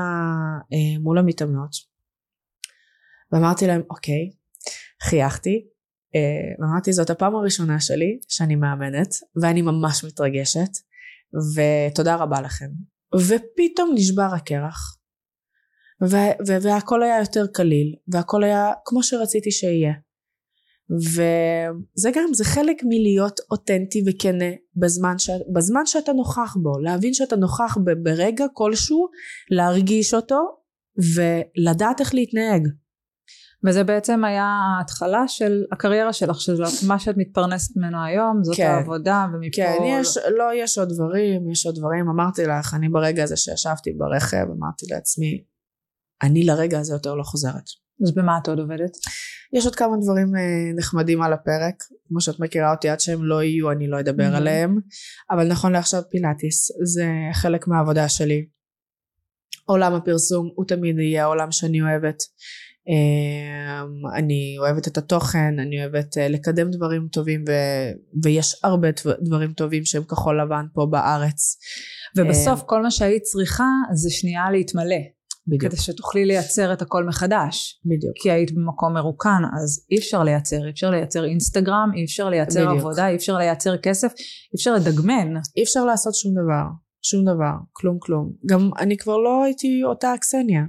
[0.72, 1.70] אה, מול המתאמנות
[3.32, 4.30] ואמרתי להם אוקיי.
[5.02, 5.66] חייכתי
[6.14, 9.08] אה, ואמרתי זאת הפעם הראשונה שלי שאני מאמנת
[9.42, 10.70] ואני ממש מתרגשת
[11.54, 12.68] ותודה רבה לכם.
[13.14, 14.98] ופתאום נשבר הקרח
[16.02, 19.92] ו- ו- והכל היה יותר קליל והכל היה כמו שרציתי שיהיה
[20.90, 25.30] וזה גם, זה חלק מלהיות אותנטי וכנה בזמן, ש...
[25.52, 27.90] בזמן שאתה נוכח בו, להבין שאתה נוכח ב...
[28.02, 29.08] ברגע כלשהו,
[29.50, 30.40] להרגיש אותו
[30.96, 32.68] ולדעת איך להתנהג.
[33.64, 34.44] וזה בעצם היה
[34.78, 38.66] ההתחלה של הקריירה שלך, של מה שאת מתפרנסת ממנו היום, זאת כן.
[38.66, 39.56] העבודה, ומפה...
[39.56, 42.08] כן, יש, לא, יש עוד דברים, יש עוד דברים.
[42.08, 45.44] אמרתי לך, אני ברגע הזה שישבתי ברכב, אמרתי לעצמי,
[46.22, 47.64] אני לרגע הזה יותר לא חוזרת.
[48.02, 48.96] אז במה את עוד עובדת?
[49.52, 50.42] יש עוד כמה דברים אה,
[50.76, 51.74] נחמדים על הפרק,
[52.08, 54.36] כמו שאת מכירה אותי, עד שהם לא יהיו אני לא אדבר Mhm.
[54.36, 54.76] עליהם,
[55.30, 58.46] אבל נכון לעכשיו פילאטיס, זה חלק מהעבודה שלי.
[59.64, 62.16] עולם הפרסום הוא תמיד יהיה העולם שאני אוהבת.
[62.88, 63.82] אה,
[64.18, 67.52] אני אוהבת את התוכן, אני אוהבת אה, לקדם דברים טובים ו...
[68.24, 71.58] ויש הרבה דבר- דברים טובים שהם כחול לבן פה בארץ.
[72.16, 74.96] ובסוף כל מה שהיית צריכה זה שנייה להתמלא,
[75.48, 77.80] בדיוק, כדי שתוכלי לייצר את הכל מחדש.
[77.84, 78.12] בדיוק.
[78.22, 82.66] כי היית במקום מרוקן, אז אי אפשר לייצר, אי אפשר לייצר אינסטגרם, אי אפשר לייצר
[82.66, 82.78] בדיוק.
[82.78, 85.36] עבודה, אי אפשר לייצר כסף, אי אפשר לדגמן.
[85.56, 86.64] אי אפשר לעשות שום דבר,
[87.02, 88.32] שום דבר, כלום כלום.
[88.46, 90.62] גם אני כבר לא הייתי אותה קסניה.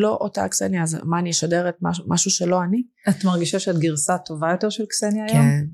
[0.00, 2.82] לא אותה קסניה, אז מה אני אשדר את משהו, משהו שלא אני?
[3.08, 5.46] את מרגישה שאת גרסה טובה יותר של קסניה היום?
[5.46, 5.64] כן.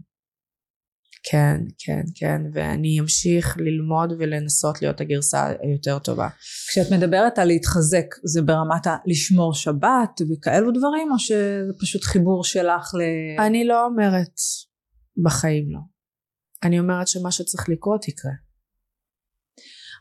[1.31, 6.29] כן, כן, כן, ואני אמשיך ללמוד ולנסות להיות הגרסה היותר טובה.
[6.69, 12.95] כשאת מדברת על להתחזק, זה ברמת הלשמור שבת וכאלו דברים, או שזה פשוט חיבור שלך
[12.95, 13.01] ל...
[13.47, 14.35] אני לא אומרת
[15.25, 15.79] בחיים לא.
[16.63, 18.33] אני אומרת שמה שצריך לקרות יקרה.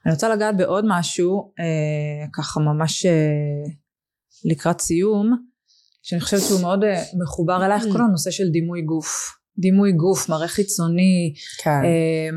[0.05, 3.71] אני רוצה לגעת בעוד משהו, אה, ככה ממש אה,
[4.45, 5.31] לקראת סיום,
[6.01, 9.42] שאני חושבת שהוא מאוד אה, מחובר אלייך, כל הנושא של דימוי גוף.
[9.57, 11.33] דימוי גוף, מראה חיצוני,
[11.63, 11.69] כן.
[11.69, 12.29] אה,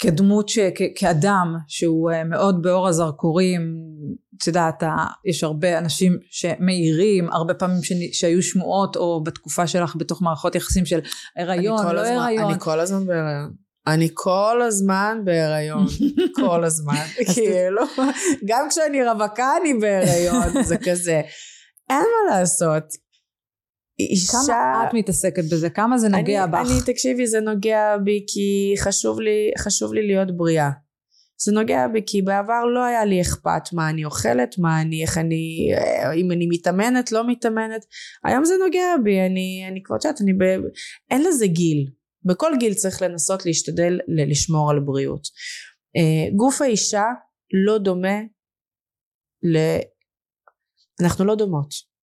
[0.00, 3.76] כדמות, ש, כ, כאדם שהוא אה, מאוד באור הזרקורים,
[4.42, 4.82] את יודעת,
[5.24, 10.86] יש הרבה אנשים שמעירים, הרבה פעמים ש, שהיו שמועות, או בתקופה שלך בתוך מערכות יחסים
[10.86, 10.98] של
[11.36, 12.50] הריון, אני כל לא הזמן- הריון.
[12.50, 13.52] אני כל הזמן בהיריון.
[13.86, 15.86] אני כל הזמן בהיריון.
[16.46, 17.04] כל הזמן.
[17.34, 17.82] כאילו,
[18.44, 20.62] גם כשאני רווקה אני בהיריון.
[20.62, 21.20] זה כזה.
[21.90, 22.84] אין מה לעשות.
[24.00, 24.32] אישה...
[24.32, 25.70] כמה את מתעסקת בזה?
[25.70, 26.58] כמה זה נוגע אני, בך?
[26.58, 30.70] אני, תקשיבי, זה נוגע בי כי חשוב לי, חשוב לי להיות בריאה.
[31.44, 35.18] זה נוגע בי כי בעבר לא היה לי אכפת מה אני אוכלת, מה אני, איך
[35.18, 37.84] אני, אה, אם אני מתאמנת, לא מתאמנת.
[38.24, 40.42] היום זה נוגע בי, אני, אני כבר, יודעת, אני ב...
[41.10, 41.90] אין לזה גיל.
[42.24, 45.22] בכל גיל צריך לנסות להשתדל ל- לשמור על בריאות.
[45.96, 47.04] אה, גוף האישה
[47.66, 48.18] לא דומה
[49.42, 49.58] ל...
[51.02, 51.95] אנחנו לא דומות.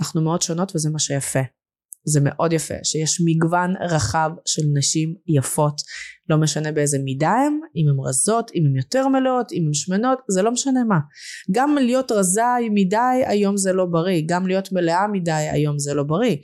[0.00, 1.40] אנחנו מאוד שונות וזה מה שיפה.
[2.04, 5.80] זה מאוד יפה שיש מגוון רחב של נשים יפות.
[6.28, 10.18] לא משנה באיזה מידה הם אם הן רזות אם הן יותר מלאות אם הן שמנות
[10.30, 10.98] זה לא משנה מה.
[11.50, 12.42] גם להיות רזה
[12.74, 14.22] מדי היום זה לא בריא.
[14.26, 16.36] גם להיות מלאה מדי היום זה לא בריא.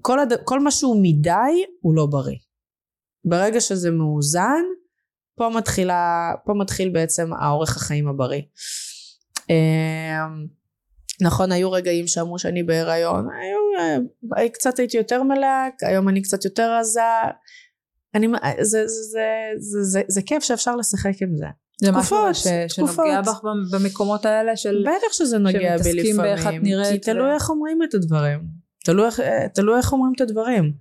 [0.00, 0.32] כל, הד...
[0.44, 2.38] כל מה שהוא מדי הוא לא בריא.
[3.24, 4.62] ברגע שזה מאוזן
[5.36, 8.42] פה מתחילה פה מתחיל בעצם האורך החיים הבריא.
[9.50, 10.46] אמ,
[11.20, 13.58] נכון היו רגעים שאמרו שאני בהיריון היו,
[14.38, 17.00] אה, קצת הייתי יותר מלאה היום אני קצת יותר רזה.
[18.14, 18.28] אני,
[18.60, 19.22] זה, זה, זה,
[19.58, 21.46] זה, זה, זה כיף שאפשר לשחק עם זה.
[21.80, 22.46] זה משהו תקופות, ש,
[22.76, 22.94] תקופות.
[22.94, 23.40] שנוגע בך
[23.72, 24.84] במקומות האלה של...
[24.86, 27.94] בטח שזה נוגע בי שמתעסקים באיך את לפעמים נראית כי תלוי ו- איך אומרים את
[27.94, 28.40] הדברים.
[28.84, 30.72] תלוי אה, תלוי איך אומרים את הדברים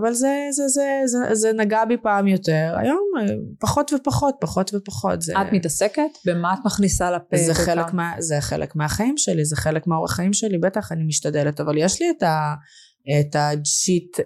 [0.00, 4.74] אבל זה, זה, זה, זה, זה נגע בי פעם יותר היום אה, פחות ופחות פחות
[4.74, 6.02] ופחות זה, את מתעסקת?
[6.26, 7.36] במה את מכניסה לפה?
[7.36, 7.54] זה?
[7.54, 11.78] חלק, מה, זה חלק מהחיים שלי, זה חלק מהאורח חיים שלי, בטח אני משתדלת, אבל
[11.78, 12.54] יש לי את ה...
[13.20, 13.36] את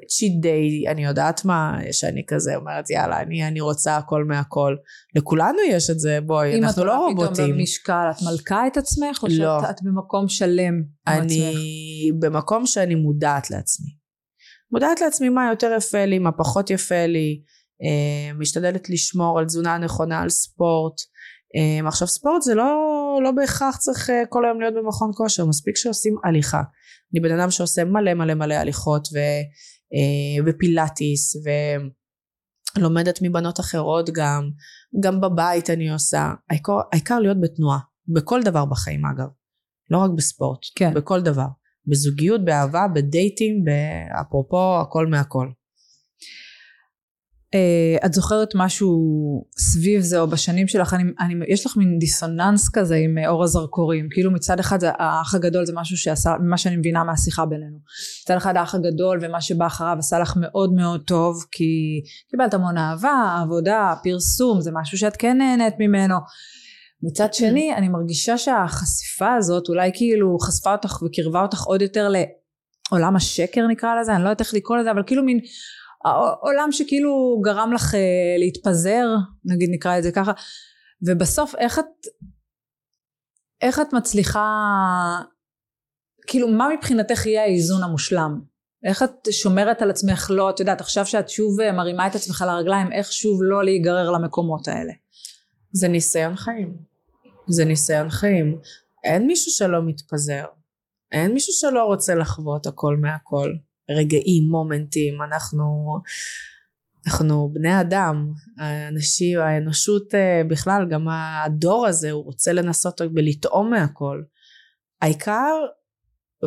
[0.08, 4.76] צ'יט דיי, אני יודעת מה, שאני כזה אומרת יאללה, אני, אני רוצה הכל מהכל.
[5.16, 7.56] לכולנו יש את זה, בואי, אם אנחנו את לא עולה פתאום רובוטים.
[7.56, 9.22] במשקל, את מלכה את עצמך?
[9.22, 9.60] או לא.
[9.60, 12.30] שאת את במקום שלם עם אני עצמך?
[12.30, 13.99] במקום שאני מודעת לעצמי.
[14.72, 17.42] מודעת לעצמי מה יותר יפה לי, מה פחות יפה לי,
[17.82, 20.94] אה, משתדלת לשמור על תזונה נכונה, על ספורט.
[21.56, 22.72] אה, עכשיו ספורט זה לא,
[23.24, 26.62] לא בהכרח צריך אה, כל היום להיות במכון כושר, מספיק שעושים הליכה.
[27.12, 29.18] אני בן אדם שעושה מלא מלא מלא הליכות ו,
[30.46, 31.36] ופילאטיס
[32.76, 34.50] ולומדת מבנות אחרות גם,
[35.00, 36.32] גם בבית אני עושה.
[36.50, 39.28] העיקר, העיקר להיות בתנועה, בכל דבר בחיים אגב,
[39.90, 40.94] לא רק בספורט, כן.
[40.94, 41.46] בכל דבר.
[41.86, 43.64] בזוגיות, באהבה, בדייטים,
[44.20, 45.46] אפרופו הכל מהכל.
[47.54, 48.90] אה, את זוכרת משהו
[49.58, 53.44] סביב זה או בשנים שלך, אני, אני, יש לך מין דיסוננס כזה עם אה, אור
[53.44, 57.78] הזרקורים, כאילו מצד אחד האח הגדול זה משהו שעשה, ממה שאני מבינה מהשיחה בינינו,
[58.24, 62.00] מצד אחד האח הגדול ומה שבא אחריו עשה לך מאוד מאוד טוב, כי
[62.30, 66.16] קיבלת המון אהבה, עבודה, פרסום, זה משהו שאת כן נהנית ממנו.
[67.02, 72.16] מצד שני אני מרגישה שהחשיפה הזאת אולי כאילו חשפה אותך וקירבה אותך עוד יותר ל...
[72.90, 75.40] עולם השקר נקרא לזה, אני לא יודעת איך לקרוא לזה, אבל כאילו מין
[76.40, 78.00] עולם שכאילו גרם לך אה,
[78.38, 79.06] להתפזר,
[79.44, 80.32] נגיד נקרא את זה ככה,
[81.06, 82.06] ובסוף איך את,
[83.62, 84.46] איך את מצליחה,
[86.26, 88.40] כאילו מה מבחינתך יהיה האיזון המושלם?
[88.84, 92.44] איך את שומרת על עצמך לא, את יודעת, עכשיו שאת שוב אה, מרימה את עצמך
[92.46, 94.92] לרגליים, איך שוב לא להיגרר למקומות האלה?
[95.72, 96.89] זה ניסיון חיים.
[97.50, 98.58] זה ניסיון חיים.
[99.04, 100.44] אין מישהו שלא מתפזר.
[101.12, 103.52] אין מישהו שלא רוצה לחוות הכל מהכל.
[103.90, 105.64] רגעים, מומנטים, אנחנו,
[107.06, 114.22] אנחנו בני אדם, האנשים, האנושות אה, בכלל, גם הדור הזה, הוא רוצה לנסות ולטעום מהכל.
[115.02, 115.54] העיקר,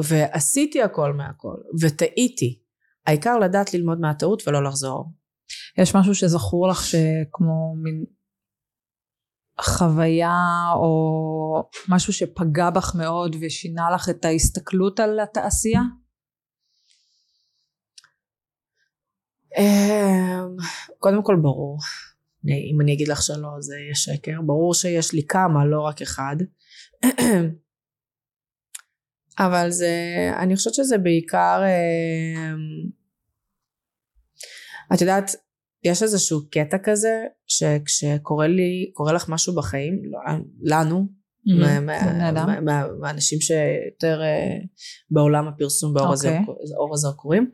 [0.03, 2.59] ועשיתי הכל מהכל, וטעיתי.
[3.05, 5.11] העיקר לדעת ללמוד מהטעות ולא לחזור.
[5.77, 8.05] יש משהו שזכור לך שכמו מין
[9.61, 10.39] חוויה
[10.75, 15.81] או משהו שפגע בך מאוד ושינה לך את ההסתכלות על התעשייה?
[19.57, 20.55] אמ,
[20.99, 21.79] קודם כל ברור.
[22.45, 24.41] אם אני אגיד לך שלא זה יהיה שקר.
[24.45, 26.35] ברור שיש לי כמה, לא רק אחד.
[29.45, 29.95] אבל זה,
[30.37, 32.89] אני חושבת שזה בעיקר, אמ,
[34.93, 35.31] את יודעת,
[35.83, 40.19] יש איזשהו קטע כזה שכשקורה לי, קורה לך משהו בחיים, לא,
[40.61, 41.07] לנו,
[41.47, 42.61] mm-hmm.
[43.01, 44.57] מהאנשים שיותר אה,
[45.11, 46.13] בעולם הפרסום באור.
[46.13, 46.39] אוקיי.
[46.93, 47.51] הזרקורים,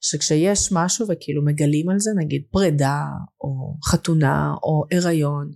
[0.00, 3.02] שכשיש משהו וכאילו מגלים על זה, נגיד פרידה,
[3.40, 5.50] או חתונה, או הריון,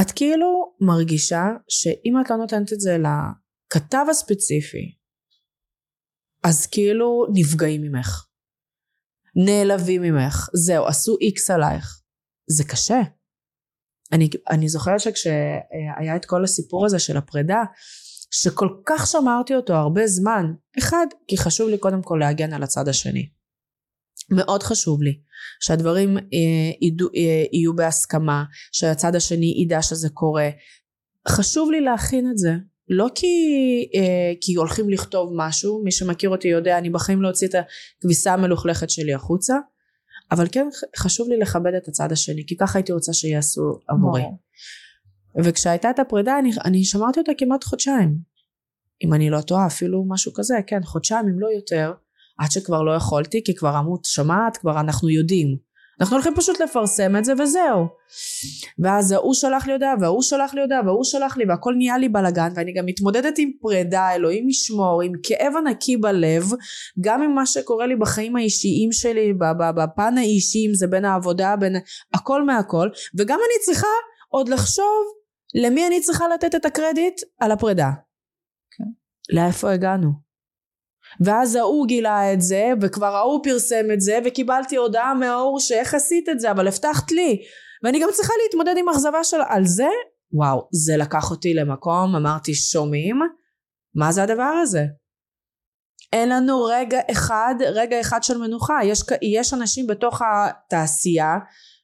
[0.00, 4.96] את כאילו מרגישה שאם את לא נותנת את זה לכתב הספציפי,
[6.44, 8.26] אז כאילו נפגעים ממך.
[9.36, 12.00] נעלבים ממך, זהו, עשו איקס עלייך.
[12.50, 13.00] זה קשה.
[14.12, 17.62] אני, אני זוכרת שכשהיה את כל הסיפור הזה של הפרידה,
[18.30, 22.88] שכל כך שמרתי אותו הרבה זמן, אחד, כי חשוב לי קודם כל להגן על הצד
[22.88, 23.28] השני.
[24.30, 25.20] מאוד חשוב לי
[25.60, 26.22] שהדברים אה,
[26.80, 30.48] ידעו, אה, יהיו בהסכמה, שהצד השני ידע שזה קורה.
[31.28, 32.52] חשוב לי להכין את זה,
[32.88, 33.26] לא כי,
[33.94, 37.54] אה, כי הולכים לכתוב משהו, מי שמכיר אותי יודע, אני בחיים לא אוציא את
[37.98, 39.54] הכביסה המלוכלכת שלי החוצה,
[40.30, 40.66] אבל כן
[40.96, 44.22] חשוב לי לכבד את הצד השני, כי ככה הייתי רוצה שיעשו עבורי.
[45.44, 48.16] וכשהייתה את הפרידה, אני, אני שמרתי אותה כמעט חודשיים.
[49.04, 51.92] אם אני לא טועה, אפילו משהו כזה, כן, חודשיים אם לא יותר,
[52.38, 55.56] עד שכבר לא יכולתי, כי כבר אמרו, שמעת, כבר אנחנו יודעים.
[56.00, 57.86] אנחנו הולכים פשוט לפרסם את זה וזהו.
[58.78, 62.08] ואז ההוא שלח לי הודעה וההוא שלח לי הודעה וההוא שלח לי והכל נהיה לי
[62.08, 66.44] בלאגן ואני גם מתמודדת עם פרידה אלוהים ישמור עם כאב ענקי בלב
[67.00, 69.32] גם עם מה שקורה לי בחיים האישיים שלי
[69.76, 71.76] בפן האישי אם זה בין העבודה בין
[72.14, 72.88] הכל מהכל
[73.18, 73.86] וגם אני צריכה
[74.28, 75.04] עוד לחשוב
[75.54, 77.90] למי אני צריכה לתת את הקרדיט על הפרידה.
[78.70, 78.84] כן.
[79.36, 80.31] לאיפה הגענו?
[81.20, 86.28] ואז ההוא גילה את זה וכבר ההוא פרסם את זה וקיבלתי הודעה מההוא שאיך עשית
[86.28, 87.38] את זה אבל הבטחת לי.
[87.82, 89.88] ואני גם צריכה להתמודד עם אכזבה של על זה?
[90.32, 93.20] וואו זה לקח אותי למקום אמרתי שומעים?
[93.94, 94.84] מה זה הדבר הזה?
[96.12, 98.78] אין לנו רגע אחד רגע אחד של מנוחה.
[98.84, 101.36] יש, יש אנשים בתוך התעשייה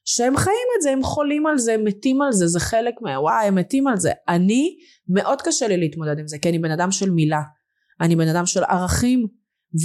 [0.05, 3.21] שהם חיים את זה הם חולים על זה הם מתים על זה זה חלק מה...
[3.21, 4.11] וואי הם מתים על זה.
[4.27, 4.75] אני
[5.09, 7.41] מאוד קשה לי להתמודד עם זה כי אני בן אדם של מילה
[8.01, 9.27] אני בן אדם של ערכים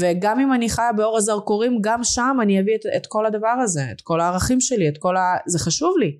[0.00, 3.82] וגם אם אני חיה באור הזרקורים גם שם אני אביא את, את כל הדבר הזה
[3.92, 5.36] את כל הערכים שלי את כל ה...
[5.46, 6.18] זה חשוב לי.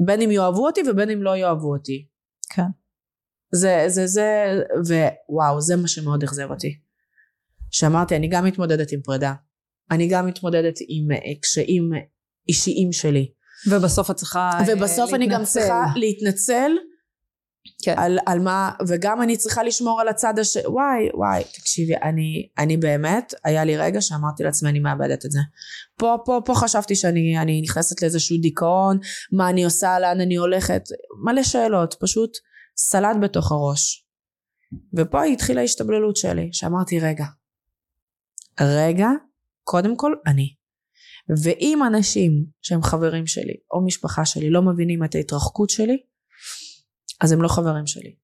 [0.00, 2.06] בין אם יאהבו אותי ובין אם לא יאהבו אותי.
[2.50, 2.66] כן.
[3.52, 4.06] זה זה
[4.82, 6.78] זה ווואו זה מה שמאוד אכזב אותי.
[7.70, 9.34] שאמרתי אני גם מתמודדת עם פרידה.
[9.90, 11.08] אני גם מתמודדת עם
[11.42, 11.90] קשיים
[12.48, 13.32] אישיים שלי.
[13.70, 15.14] ובסוף את צריכה ובסוף להתנצל.
[15.14, 16.70] אני גם צריכה להתנצל
[17.82, 17.94] כן.
[17.98, 20.56] על, על מה, וגם אני צריכה לשמור על הצד הש...
[20.56, 25.40] וואי, וואי, תקשיבי, אני, אני באמת, היה לי רגע שאמרתי לעצמי, אני מאבדת את זה.
[25.98, 28.98] פה, פה, פה חשבתי שאני אני נכנסת לאיזשהו דיכאון,
[29.32, 30.82] מה אני עושה, לאן אני הולכת,
[31.24, 32.30] מלא שאלות, פשוט
[32.76, 34.04] סלט בתוך הראש.
[34.96, 37.24] ופה התחילה ההשתבללות שלי, שאמרתי, רגע,
[38.60, 39.08] רגע,
[39.64, 40.54] קודם כל אני.
[41.44, 45.96] ואם אנשים שהם חברים שלי או משפחה שלי לא מבינים את ההתרחקות שלי,
[47.20, 48.14] אז הם לא חברים שלי.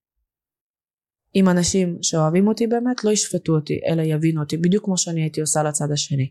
[1.35, 5.41] אם אנשים שאוהבים אותי באמת לא ישפטו אותי אלא יבינו אותי בדיוק כמו שאני הייתי
[5.41, 6.31] עושה לצד השני.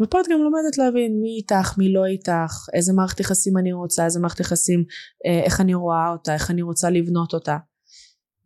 [0.00, 4.04] ופה את גם לומדת להבין מי איתך מי לא איתך איזה מערכת יחסים אני רוצה
[4.04, 4.84] איזה מערכת יחסים
[5.26, 7.56] אה, איך אני רואה אותה איך אני רוצה לבנות אותה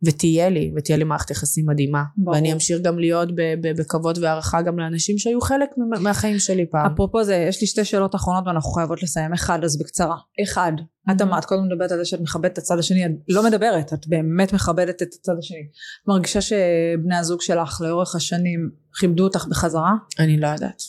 [0.05, 2.03] ותהיה לי, ותהיה לי מערכת יחסים מדהימה.
[2.17, 2.35] ברור.
[2.35, 3.29] ואני אמשיך גם להיות
[3.77, 6.91] בכבוד והערכה גם לאנשים שהיו חלק מה- מהחיים שלי פעם.
[6.93, 9.33] אפרופו זה, יש לי שתי שאלות אחרונות ואנחנו חייבות לסיים.
[9.33, 10.15] אחד, אז בקצרה.
[10.43, 10.71] אחד,
[11.11, 14.07] את אמרת, קודם מדברת על זה שאת מכבדת את הצד השני, את לא מדברת, את
[14.07, 15.57] באמת מכבדת את הצד השני.
[16.03, 18.69] את מרגישה שבני הזוג שלך לאורך השנים
[18.99, 19.91] כיבדו אותך בחזרה?
[20.19, 20.81] אני לא יודעת.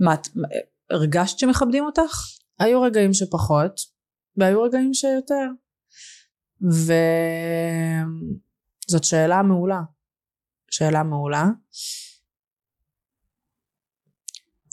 [0.00, 0.28] מה, את
[0.90, 2.26] הרגשת שמכבדים אותך?
[2.58, 3.80] היו רגעים שפחות,
[4.36, 5.46] והיו רגעים שיותר.
[6.62, 6.94] וזאת
[9.04, 9.80] שאלה מעולה.
[10.70, 11.44] שאלה מעולה.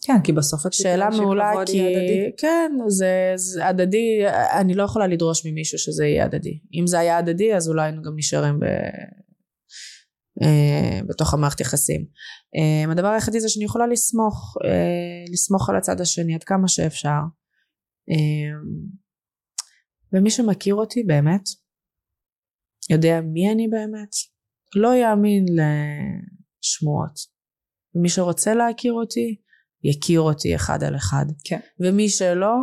[0.06, 1.82] כן, כי בסוף את שאלה מעולה כי...
[1.82, 2.32] הדדי.
[2.38, 4.24] כן, זה, זה הדדי,
[4.60, 6.60] אני לא יכולה לדרוש ממישהו שזה יהיה הדדי.
[6.74, 8.66] אם זה היה הדדי אז אולי היינו גם נשארים ב...
[10.42, 12.06] אה, בתוך המערכת יחסים.
[12.56, 17.20] אה, הדבר היחידי זה שאני יכולה לסמוך, אה, לסמוך על הצד השני עד כמה שאפשר.
[20.14, 21.42] ומי שמכיר אותי באמת,
[22.90, 24.10] יודע מי אני באמת,
[24.76, 27.20] לא יאמין לשמועות.
[27.96, 29.42] ומי שרוצה להכיר אותי,
[29.84, 31.26] יכיר אותי אחד על אחד.
[31.44, 31.60] כן.
[31.80, 32.56] ומי שלא,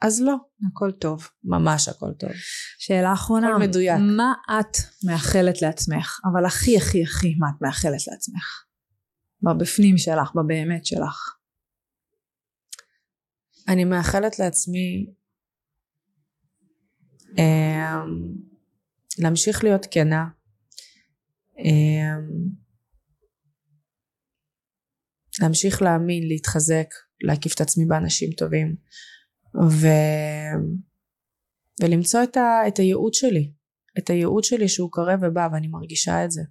[0.00, 0.34] אז לא.
[0.70, 1.28] הכל טוב.
[1.44, 2.30] ממש הכל טוב.
[2.78, 3.48] שאלה אחרונה.
[3.48, 3.98] הכל מדויק.
[4.16, 6.20] מה את מאחלת לעצמך?
[6.32, 8.64] אבל הכי הכי הכי מה את מאחלת לעצמך?
[9.42, 11.36] בבפנים שלך, בבאמת שלך.
[13.68, 15.06] אני מאחלת לעצמי
[17.38, 18.34] אמ,
[19.18, 20.24] להמשיך להיות כנה.
[21.58, 22.68] אמ,
[25.42, 26.86] להמשיך להאמין, להתחזק,
[27.20, 28.76] להקיף את עצמי באנשים טובים.
[29.70, 29.86] ו...
[31.82, 32.68] ולמצוא את, ה...
[32.68, 33.52] את הייעוד שלי.
[33.98, 36.42] את הייעוד שלי שהוא קרב ובא ואני מרגישה את זה.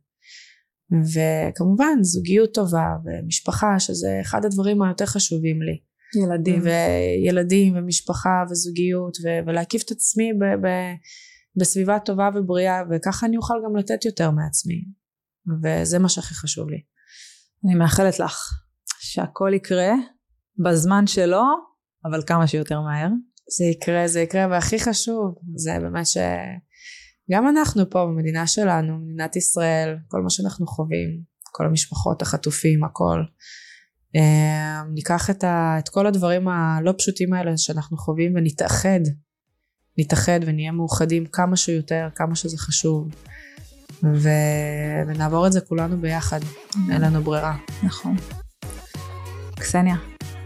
[0.92, 5.82] וכמובן זוגיות טובה ומשפחה שזה אחד הדברים היותר חשובים לי.
[6.24, 6.62] ילדים.
[6.62, 10.96] וילדים ומשפחה וזוגיות ו- ולהקיף את עצמי ב- ב-
[11.60, 14.86] בסביבה טובה ובריאה וככה אני אוכל גם לתת יותר מעצמי
[15.64, 16.82] וזה מה שהכי חשוב לי.
[17.66, 18.38] אני מאחלת לך
[19.00, 19.94] שהכל יקרה
[20.64, 21.44] בזמן שלו,
[22.06, 23.10] אבל כמה שיותר מהר.
[23.58, 29.98] זה יקרה זה יקרה והכי חשוב זה באמת שגם אנחנו פה במדינה שלנו מדינת ישראל
[30.08, 31.22] כל מה שאנחנו חווים
[31.52, 33.24] כל המשפחות החטופים הכל
[34.16, 39.00] אה, ניקח את, ה, את כל הדברים הלא פשוטים האלה שאנחנו חווים ונתאחד
[39.98, 43.08] נתאחד ונהיה מאוחדים כמה שיותר כמה שזה חשוב
[44.04, 44.30] ו...
[45.08, 46.40] ונעבור את זה כולנו ביחד
[46.92, 48.16] אין לנו ברירה נכון.
[49.56, 49.96] קסניה,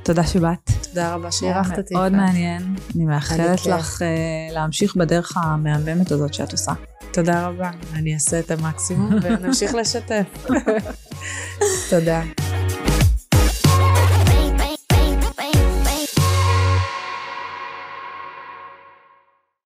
[0.03, 0.71] תודה שבאת.
[0.83, 2.11] תודה רבה שאירחת אותי מאוד.
[2.11, 2.75] מעניין.
[2.95, 3.65] אני מאחלת.
[3.65, 6.71] לך uh, להמשיך בדרך המהממת הזאת שאת עושה.
[7.13, 10.47] תודה רבה אני אעשה את המקסימום ונמשיך לשתף
[11.89, 12.23] תודה